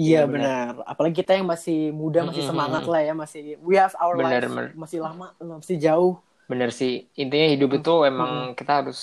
Iya, 0.00 0.18
iya 0.18 0.26
benar 0.32 0.72
apalagi 0.90 1.14
kita 1.20 1.32
yang 1.38 1.48
masih 1.54 1.76
muda 2.00 2.18
masih 2.28 2.44
Mhm. 2.44 2.48
semangat 2.50 2.82
lah 2.90 3.00
ya 3.08 3.12
masih 3.22 3.40
we 3.68 3.74
have 3.80 3.94
our 4.02 4.16
Benar, 4.18 4.26
life 4.26 4.48
benar. 4.50 4.78
masih 4.80 4.98
lama 5.04 5.24
masih 5.40 5.76
jauh 5.84 6.12
Bener 6.50 6.70
sih, 6.80 6.92
intinya 7.20 7.46
hidup 7.54 7.70
Hmm. 7.70 7.78
itu 7.78 7.90
emang 8.10 8.32
kita 8.58 8.70
harus 8.78 8.98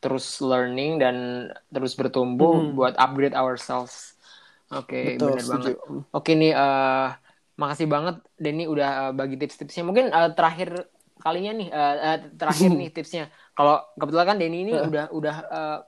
terus 0.00 0.24
learning 0.50 0.90
dan 1.02 1.16
terus 1.72 1.92
bertumbuh 2.00 2.52
Hmm. 2.52 2.76
buat 2.76 2.94
upgrade 3.04 3.36
ourselves. 3.42 3.96
Oke, 4.76 4.96
bener 5.24 5.44
setuju 5.44 5.48
banget. 5.52 5.74
Oke 6.14 6.30
nih, 6.40 6.50
eh, 6.60 7.04
makasih 7.60 7.86
banget 7.94 8.14
Denny 8.44 8.62
udah 8.72 8.88
eh, 9.00 9.10
bagi 9.18 9.34
tips-tipsnya. 9.40 9.82
Mungkin 9.88 10.06
eh, 10.16 10.28
terakhir 10.36 10.68
kalinya 11.24 11.50
nih, 11.58 11.66
eh, 11.76 11.92
eh, 12.06 12.16
terakhir 12.40 12.70
nih 12.80 12.88
tipsnya. 12.96 13.22
Kalau 13.56 13.72
kebetulan 13.98 14.26
kan 14.30 14.38
Denny 14.40 14.56
ini 14.64 14.72
udah 14.88 15.02
udah 15.18 15.34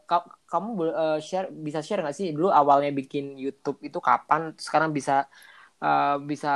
ka- 0.09 0.29
kamu 0.51 0.69
eh, 1.03 1.19
share 1.29 1.49
bisa 1.67 1.81
share 1.87 2.01
nggak 2.03 2.17
sih 2.19 2.27
dulu 2.37 2.49
awalnya 2.61 2.91
bikin 3.01 3.25
YouTube 3.45 3.79
itu 3.89 3.99
kapan? 4.09 4.41
Sekarang 4.67 4.91
bisa 4.97 5.13
eh, 5.85 6.17
bisa 6.31 6.49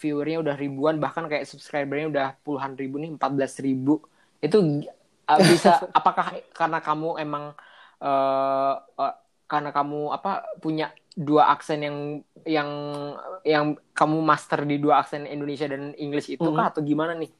viewernya 0.00 0.36
udah 0.44 0.56
ribuan 0.62 0.96
bahkan 1.04 1.24
kayak 1.30 1.44
subscribernya 1.50 2.06
udah 2.12 2.26
puluhan 2.44 2.72
ribu 2.80 2.94
nih 3.02 3.10
14 3.16 3.52
ribu 3.66 3.90
itu 4.44 4.56
eh, 5.30 5.40
bisa 5.50 5.70
apakah 5.98 6.26
karena 6.58 6.78
kamu 6.86 7.08
emang 7.24 7.44
eh, 8.04 8.74
eh, 9.02 9.14
karena 9.50 9.70
kamu 9.76 9.96
apa 10.16 10.30
punya 10.62 10.84
dua 11.26 11.42
aksen 11.54 11.78
yang 11.86 11.96
yang 12.46 12.70
yang 13.52 13.64
kamu 13.98 14.16
master 14.30 14.62
di 14.70 14.78
dua 14.84 15.02
aksen 15.02 15.26
Indonesia 15.26 15.66
dan 15.72 15.92
English 15.98 16.30
itu 16.34 16.48
kah 16.56 16.70
atau 16.70 16.80
gimana 16.86 17.12
nih? 17.18 17.30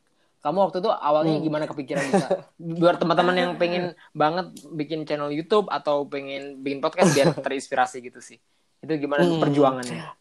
Kamu 0.40 0.57
waktu 0.59 0.81
itu 0.81 0.88
awalnya 0.88 1.37
Hmm. 1.37 1.44
gimana 1.44 1.64
kepikiran 1.64 2.05
bisa 2.07 2.26
buat 2.57 2.96
teman-teman 2.96 3.37
yang 3.37 3.53
pengen 3.55 3.85
banget 4.11 4.46
bikin 4.72 5.05
channel 5.05 5.29
YouTube 5.29 5.68
atau 5.68 6.05
pengen 6.05 6.57
bikin 6.59 6.81
podcast 6.81 7.12
biar 7.12 7.29
terinspirasi 7.44 8.00
gitu 8.00 8.18
sih. 8.18 8.40
Itu 8.81 8.92
gimana 8.96 9.20
Hmm. 9.20 9.37
perjuangannya? 9.38 10.16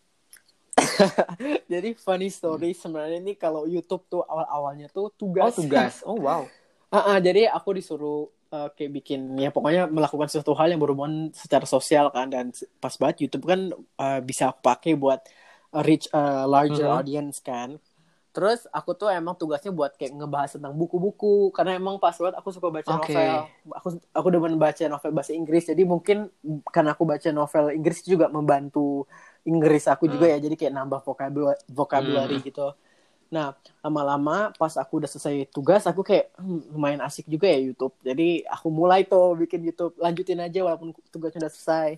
jadi 1.71 1.95
funny 1.95 2.27
story 2.27 2.71
sebenarnya 2.71 3.19
ini 3.19 3.33
kalau 3.33 3.63
YouTube 3.63 4.07
tuh 4.07 4.23
awal-awalnya 4.23 4.87
tuh 4.87 5.07
Oh 5.07 5.11
tugas 5.11 5.55
tugas. 5.55 5.93
Oh 6.07 6.15
wow. 6.15 6.43
Ah, 6.89 7.15
ah, 7.15 7.17
jadi 7.19 7.47
aku 7.47 7.75
disuruh 7.75 8.25
uh, 8.49 8.67
kayak 8.73 8.91
bikin 8.95 9.37
ya 9.37 9.49
pokoknya 9.49 9.85
melakukan 9.85 10.25
sesuatu 10.25 10.51
hal 10.51 10.67
yang 10.67 10.81
berhubungan 10.81 11.29
secara 11.31 11.63
sosial 11.63 12.09
kan 12.09 12.27
dan 12.27 12.49
pas 12.79 12.91
banget 12.95 13.23
YouTube 13.23 13.45
kan 13.45 13.69
uh, 13.95 14.19
bisa 14.19 14.49
pakai 14.51 14.97
buat 14.97 15.21
reach 15.85 16.09
a 16.11 16.43
larger 16.43 16.89
Mhm. 16.89 16.97
audience 16.97 17.37
kan. 17.39 17.77
Terus 18.29 18.69
aku 18.69 18.93
tuh 18.93 19.09
emang 19.09 19.33
tugasnya 19.33 19.73
buat 19.73 19.97
kayak 19.97 20.13
ngebahas 20.13 20.53
tentang 20.53 20.73
buku-buku 20.77 21.49
karena 21.49 21.81
emang 21.81 21.97
pas 21.97 22.13
banget 22.13 22.37
aku 22.37 22.53
suka 22.53 22.69
baca 22.69 22.89
Oke. 23.01 23.09
novel. 23.09 23.33
Aku 23.73 23.87
aku 24.13 24.27
demen 24.29 24.53
baca 24.61 24.83
novel 24.85 25.11
bahasa 25.11 25.33
Inggris 25.33 25.65
jadi 25.65 25.81
mungkin 25.81 26.29
karena 26.69 26.93
aku 26.93 27.09
baca 27.09 27.29
novel 27.33 27.73
Inggris 27.73 28.05
juga 28.05 28.29
membantu 28.29 29.09
Inggris 29.49 29.89
aku 29.89 30.05
juga 30.05 30.29
Hmm. 30.29 30.37
ya 30.37 30.45
jadi 30.45 30.55
kayak 30.55 30.73
nambah 30.77 30.99
vocabulary, 31.01 31.59
vocabulary 31.73 32.37
Hmm. 32.37 32.45
gitu. 32.45 32.67
Nah, 33.29 33.53
lama-lama 33.85 34.49
pas 34.57 34.73
aku 34.73 34.97
udah 35.01 35.09
selesai 35.09 35.45
tugas, 35.53 35.85
aku 35.85 36.01
kayak 36.01 36.33
hmm, 36.41 36.73
lumayan 36.73 37.01
asik 37.05 37.29
juga 37.29 37.45
ya 37.45 37.61
YouTube. 37.61 37.93
Jadi 38.01 38.41
aku 38.45 38.67
mulai 38.73 39.05
tuh 39.05 39.37
bikin 39.37 39.61
YouTube, 39.69 39.93
lanjutin 40.01 40.41
aja 40.41 40.65
walaupun 40.65 40.97
tugasnya 41.13 41.45
udah 41.45 41.53
selesai. 41.53 41.89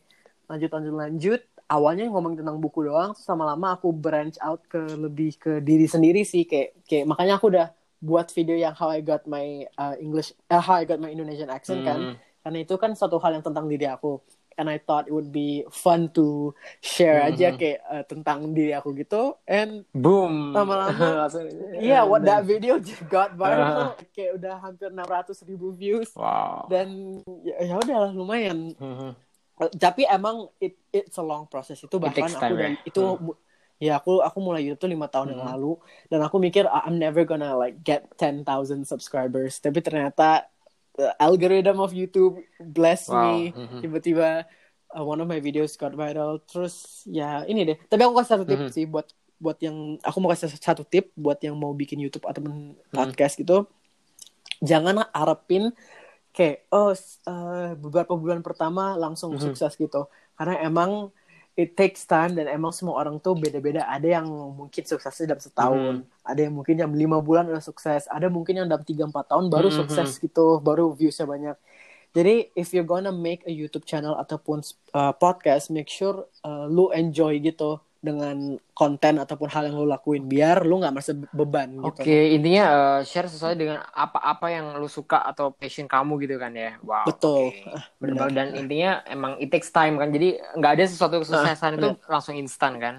Lanjut, 0.51 0.69
lanjut, 0.75 0.93
lanjut. 0.95 1.41
Awalnya 1.71 2.03
ngomong 2.05 2.35
tentang 2.35 2.59
buku 2.59 2.83
doang, 2.83 3.15
terus 3.15 3.23
lama-lama 3.25 3.73
aku 3.73 3.89
branch 3.89 4.35
out 4.37 4.59
ke 4.65 4.75
lebih 4.91 5.39
ke 5.39 5.51
diri 5.59 5.87
sendiri 5.87 6.21
sih. 6.21 6.43
Kayak, 6.43 6.83
kayak 6.83 7.05
makanya 7.07 7.39
aku 7.39 7.47
udah 7.47 7.67
buat 7.97 8.27
video 8.29 8.59
yang 8.59 8.75
How 8.75 8.91
I 8.91 8.99
Got 8.99 9.23
My 9.23 9.45
uh, 9.73 9.95
English, 9.95 10.35
uh, 10.47 10.59
How 10.59 10.77
I 10.77 10.85
Got 10.85 10.99
My 10.99 11.07
Indonesian 11.07 11.47
Accent 11.47 11.81
kan. 11.81 11.99
Hmm. 12.01 12.15
Karena 12.41 12.57
itu 12.59 12.75
kan 12.75 12.91
satu 12.91 13.15
hal 13.17 13.33
yang 13.33 13.45
tentang 13.45 13.65
diri 13.65 13.87
aku. 13.87 14.19
And 14.59 14.67
I 14.67 14.77
thought 14.77 15.07
it 15.07 15.15
would 15.15 15.31
be 15.31 15.63
fun 15.71 16.11
to 16.11 16.51
share 16.77 17.23
aja 17.23 17.49
Mhm. 17.49 17.57
kayak 17.57 17.79
uh, 17.87 18.03
tentang 18.03 18.51
diri 18.51 18.75
aku 18.75 18.91
gitu. 18.93 19.39
And 19.47 19.87
Boom. 19.95 20.51
Lama-lama, 20.51 20.91
Langsung- 21.23 21.47
Iya, 21.79 22.03
what 22.03 22.27
that 22.27 22.43
video 22.43 22.75
just 22.77 22.99
got 23.07 23.31
viral. 23.33 23.95
kayak 24.11 24.35
udah 24.37 24.59
hampir 24.59 24.91
600 24.91 25.47
ribu 25.47 25.71
views. 25.71 26.11
Wow. 26.13 26.67
Dan 26.67 27.21
ya, 27.41 27.63
ya 27.63 27.75
udah 27.79 28.11
lumayan. 28.11 28.75
Mhm. 28.75 29.30
Tapi 29.69 30.05
emang 30.05 30.49
it 30.57 30.73
it's 30.89 31.13
a 31.15 31.23
long 31.23 31.45
process 31.45 31.77
itu 31.77 31.95
bahkan 31.97 32.25
takes 32.25 32.33
aku 32.33 32.41
time, 32.41 32.53
dari 32.55 32.73
ya? 32.73 32.81
itu 32.83 33.03
Hmm. 33.03 33.33
ya 33.77 33.93
aku 33.97 34.17
aku 34.19 34.37
mulai 34.39 34.61
YouTube 34.63 34.77
tuh 34.79 34.89
lima 34.89 35.05
tahun 35.05 35.33
yang 35.33 35.41
Hmm. 35.41 35.51
lalu 35.53 35.73
dan 36.07 36.21
aku 36.21 36.37
mikir 36.37 36.65
"Ah, 36.65 36.85
I'm 36.85 36.97
never 36.97 37.21
gonna 37.21 37.53
like 37.53 37.81
get 37.81 38.09
10,000 38.15 38.81
subscribers. 38.83 39.57
Tapi 39.57 39.77
ternyata 39.79 40.49
the 40.93 41.13
algorithm 41.17 41.77
of 41.77 41.91
YouTube 41.91 42.37
bless 42.59 43.05
Wow. 43.05 43.21
me. 43.37 43.51
Mhm. 43.51 43.79
Tiba-tiba 43.81 44.49
uh, 44.91 45.03
one 45.03 45.17
of 45.17 45.25
my 45.25 45.37
videos 45.37 45.73
got 45.73 45.93
viral. 45.93 46.41
Terus 46.41 47.05
ya 47.05 47.41
ini 47.43 47.63
deh. 47.63 47.77
Tapi 47.81 48.01
aku 48.01 48.17
kasih 48.17 48.31
satu 48.35 48.45
tip 48.45 48.59
Mhm. 48.59 48.69
sih 48.69 48.85
buat 48.85 49.07
buat 49.37 49.57
yang 49.57 49.97
aku 49.99 50.17
mau 50.19 50.29
kasih 50.29 50.51
satu 50.51 50.83
tip 50.83 51.09
buat 51.15 51.37
yang 51.39 51.53
mau 51.53 51.71
bikin 51.71 51.97
YouTube 51.97 52.25
ataupun 52.25 52.53
Hmm. 52.73 52.91
podcast 52.91 53.33
gitu. 53.35 53.65
Jangan 54.61 55.09
harapin 55.09 55.73
kayak 56.31 56.65
oh 56.71 56.91
eh, 56.91 57.71
beberapa 57.75 58.15
bulan 58.15 58.39
pertama 58.39 58.95
langsung 58.95 59.35
Mhm. 59.35 59.51
sukses 59.51 59.75
gitu. 59.75 60.07
Karena 60.35 60.57
emang 60.63 61.11
it 61.53 61.75
takes 61.75 62.07
time 62.07 62.33
dan 62.33 62.47
emang 62.47 62.71
semua 62.71 62.95
orang 63.03 63.19
tuh 63.19 63.35
beda-beda. 63.35 63.83
Ada 63.85 64.23
yang 64.23 64.27
mungkin 64.55 64.83
suksesnya 64.87 65.35
dalam 65.35 65.43
setahun, 65.43 65.93
ada 66.23 66.39
yang 66.39 66.55
mungkin 66.55 66.75
yang 66.79 66.91
lima 66.95 67.19
bulan 67.19 67.51
udah 67.51 67.59
sukses, 67.59 68.07
ada 68.07 68.31
mungkin 68.31 68.63
yang 68.63 68.67
dalam 68.71 68.87
tiga 68.87 69.03
empat 69.03 69.27
tahun 69.27 69.51
baru 69.51 69.67
Mhm. 69.69 69.77
sukses 69.83 70.15
gitu, 70.17 70.63
baru 70.63 70.95
viewsnya 70.95 71.27
banyak. 71.27 71.57
Jadi 72.11 72.51
if 72.55 72.71
you're 72.71 72.87
gonna 72.87 73.11
make 73.11 73.43
a 73.47 73.51
YouTube 73.51 73.87
channel 73.87 74.15
ataupun 74.15 74.63
uh, 74.91 75.11
podcast, 75.15 75.71
make 75.71 75.87
sure 75.87 76.27
uh, 76.43 76.67
lu 76.67 76.91
enjoy 76.91 77.39
gitu 77.39 77.79
dengan 78.07 78.35
konten 78.77 79.13
ataupun 79.23 79.49
hal 79.53 79.63
yang 79.69 79.75
lu 79.81 79.87
lakuin 79.93 80.23
biar 80.31 80.57
lu 80.69 80.73
nggak 80.81 80.93
merasa 80.95 81.13
be- 81.21 81.31
beban 81.39 81.69
gitu. 81.87 82.01
Oke, 82.01 82.11
intinya 82.35 82.61
eh, 82.75 82.97
share 83.09 83.25
sesuai 83.33 83.55
dengan 83.57 83.79
apa-apa 84.03 84.45
yang 84.55 84.65
lu 84.81 84.85
suka 84.85 85.17
atau 85.29 85.49
passion 85.59 85.87
kamu 85.89 86.11
gitu 86.23 86.35
kan 86.43 86.53
ya. 86.53 86.77
Wow. 86.89 87.07
Betul. 87.07 87.41
oke. 87.41 87.45
Ah, 87.73 87.85
Bener 88.01 88.27
benar. 88.27 88.37
dan 88.37 88.47
intinya 88.59 88.89
emang 89.13 89.33
it 89.41 89.49
takes 89.53 89.69
time 89.73 89.97
kan. 90.01 90.09
Jadi 90.15 90.25
nggak 90.57 90.71
ada 90.77 90.83
sesuatu 90.85 91.15
kesuksesan 91.25 91.71
itu 91.81 91.87
langsung 92.13 92.35
instan 92.37 92.73
kan. 92.83 92.95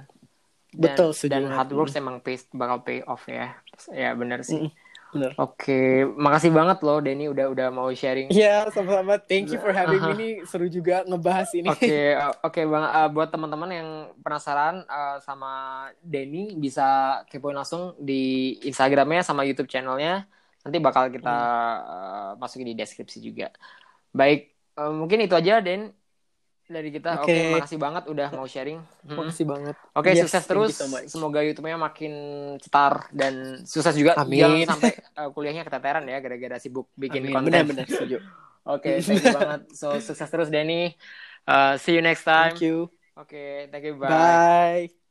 Dan, 0.82 0.98
Betul, 0.98 1.08
setuju 1.14 1.30
Dan 1.30 1.42
hard 1.54 1.70
work 1.78 1.90
emang 2.00 2.16
pay, 2.24 2.36
bakal 2.60 2.78
pay 2.86 2.98
off 3.12 3.22
ya. 3.30 3.56
Ya 4.02 4.08
bener 4.20 4.40
sih. 4.50 4.60
Mm-mm. 4.60 4.81
Bener. 5.12 5.36
Oke, 5.36 6.08
makasih 6.16 6.48
banget 6.48 6.80
loh 6.80 6.96
Denny 7.04 7.28
udah 7.28 7.52
udah 7.52 7.68
mau 7.68 7.92
sharing. 7.92 8.32
Iya, 8.32 8.72
sama-sama. 8.72 9.20
Thank 9.20 9.52
you 9.52 9.60
for 9.60 9.68
having 9.68 10.00
me. 10.00 10.12
Ini 10.16 10.28
seru 10.48 10.72
juga 10.72 11.04
ngebahas 11.04 11.52
ini. 11.52 11.68
Oke, 11.68 12.16
uh, 12.16 12.32
oke 12.40 12.60
bang. 12.64 12.84
Uh, 12.88 13.08
buat 13.12 13.28
teman-teman 13.28 13.70
yang 13.76 13.88
penasaran 14.24 14.88
uh, 14.88 15.20
sama 15.20 15.52
Denny 16.00 16.56
bisa 16.56 17.20
kepoin 17.28 17.52
langsung 17.52 17.92
di 18.00 18.56
Instagramnya 18.64 19.20
sama 19.20 19.44
YouTube 19.44 19.68
channelnya. 19.68 20.24
Nanti 20.64 20.80
bakal 20.80 21.12
kita 21.12 21.36
uh, 21.84 22.30
masukin 22.40 22.72
di 22.72 22.76
deskripsi 22.80 23.20
juga. 23.20 23.52
Baik, 24.16 24.48
uh, 24.80 24.96
mungkin 24.96 25.20
itu 25.28 25.36
aja 25.36 25.60
Den 25.60 25.92
dari 26.72 26.88
kita. 26.88 27.20
Oke, 27.20 27.30
Oke. 27.30 27.52
makasih 27.54 27.78
banget 27.78 28.04
udah 28.08 28.28
mau 28.32 28.48
sharing. 28.48 28.80
Hmm. 29.04 29.16
Makasih 29.20 29.44
banget. 29.44 29.76
Oke, 29.92 30.10
Yes, 30.16 30.24
sukses 30.24 30.44
terus. 30.48 30.70
so 30.74 30.88
much. 30.88 31.06
Semoga 31.12 31.44
YouTube-nya 31.44 31.76
makin 31.76 32.12
cetar 32.58 33.12
dan 33.12 33.60
sukses 33.68 33.92
juga. 33.92 34.16
Amin. 34.16 34.40
Jangan 34.40 34.80
sampai 34.80 34.92
uh, 35.20 35.28
kuliahnya 35.30 35.62
keteteran 35.68 36.08
ya 36.08 36.18
gara-gara 36.18 36.56
sibuk 36.56 36.88
bikin 36.96 37.28
Amin. 37.28 37.34
konten. 37.36 37.52
Benar-benar 37.52 37.86
setuju. 37.86 38.18
Oke, 38.64 38.98
thank 39.04 39.20
you 39.20 39.34
banget. 39.36 39.60
So, 39.76 40.00
sukses 40.00 40.28
terus 40.30 40.48
Denny. 40.48 40.96
Uh, 41.44 41.74
see 41.76 41.92
you 41.94 42.02
next 42.02 42.24
time. 42.24 42.54
Thank 42.56 42.64
you. 42.64 42.88
Oke, 43.18 43.68
thank 43.68 43.84
you. 43.84 43.94
Bye. 44.00 44.08
Bye. 44.08 45.01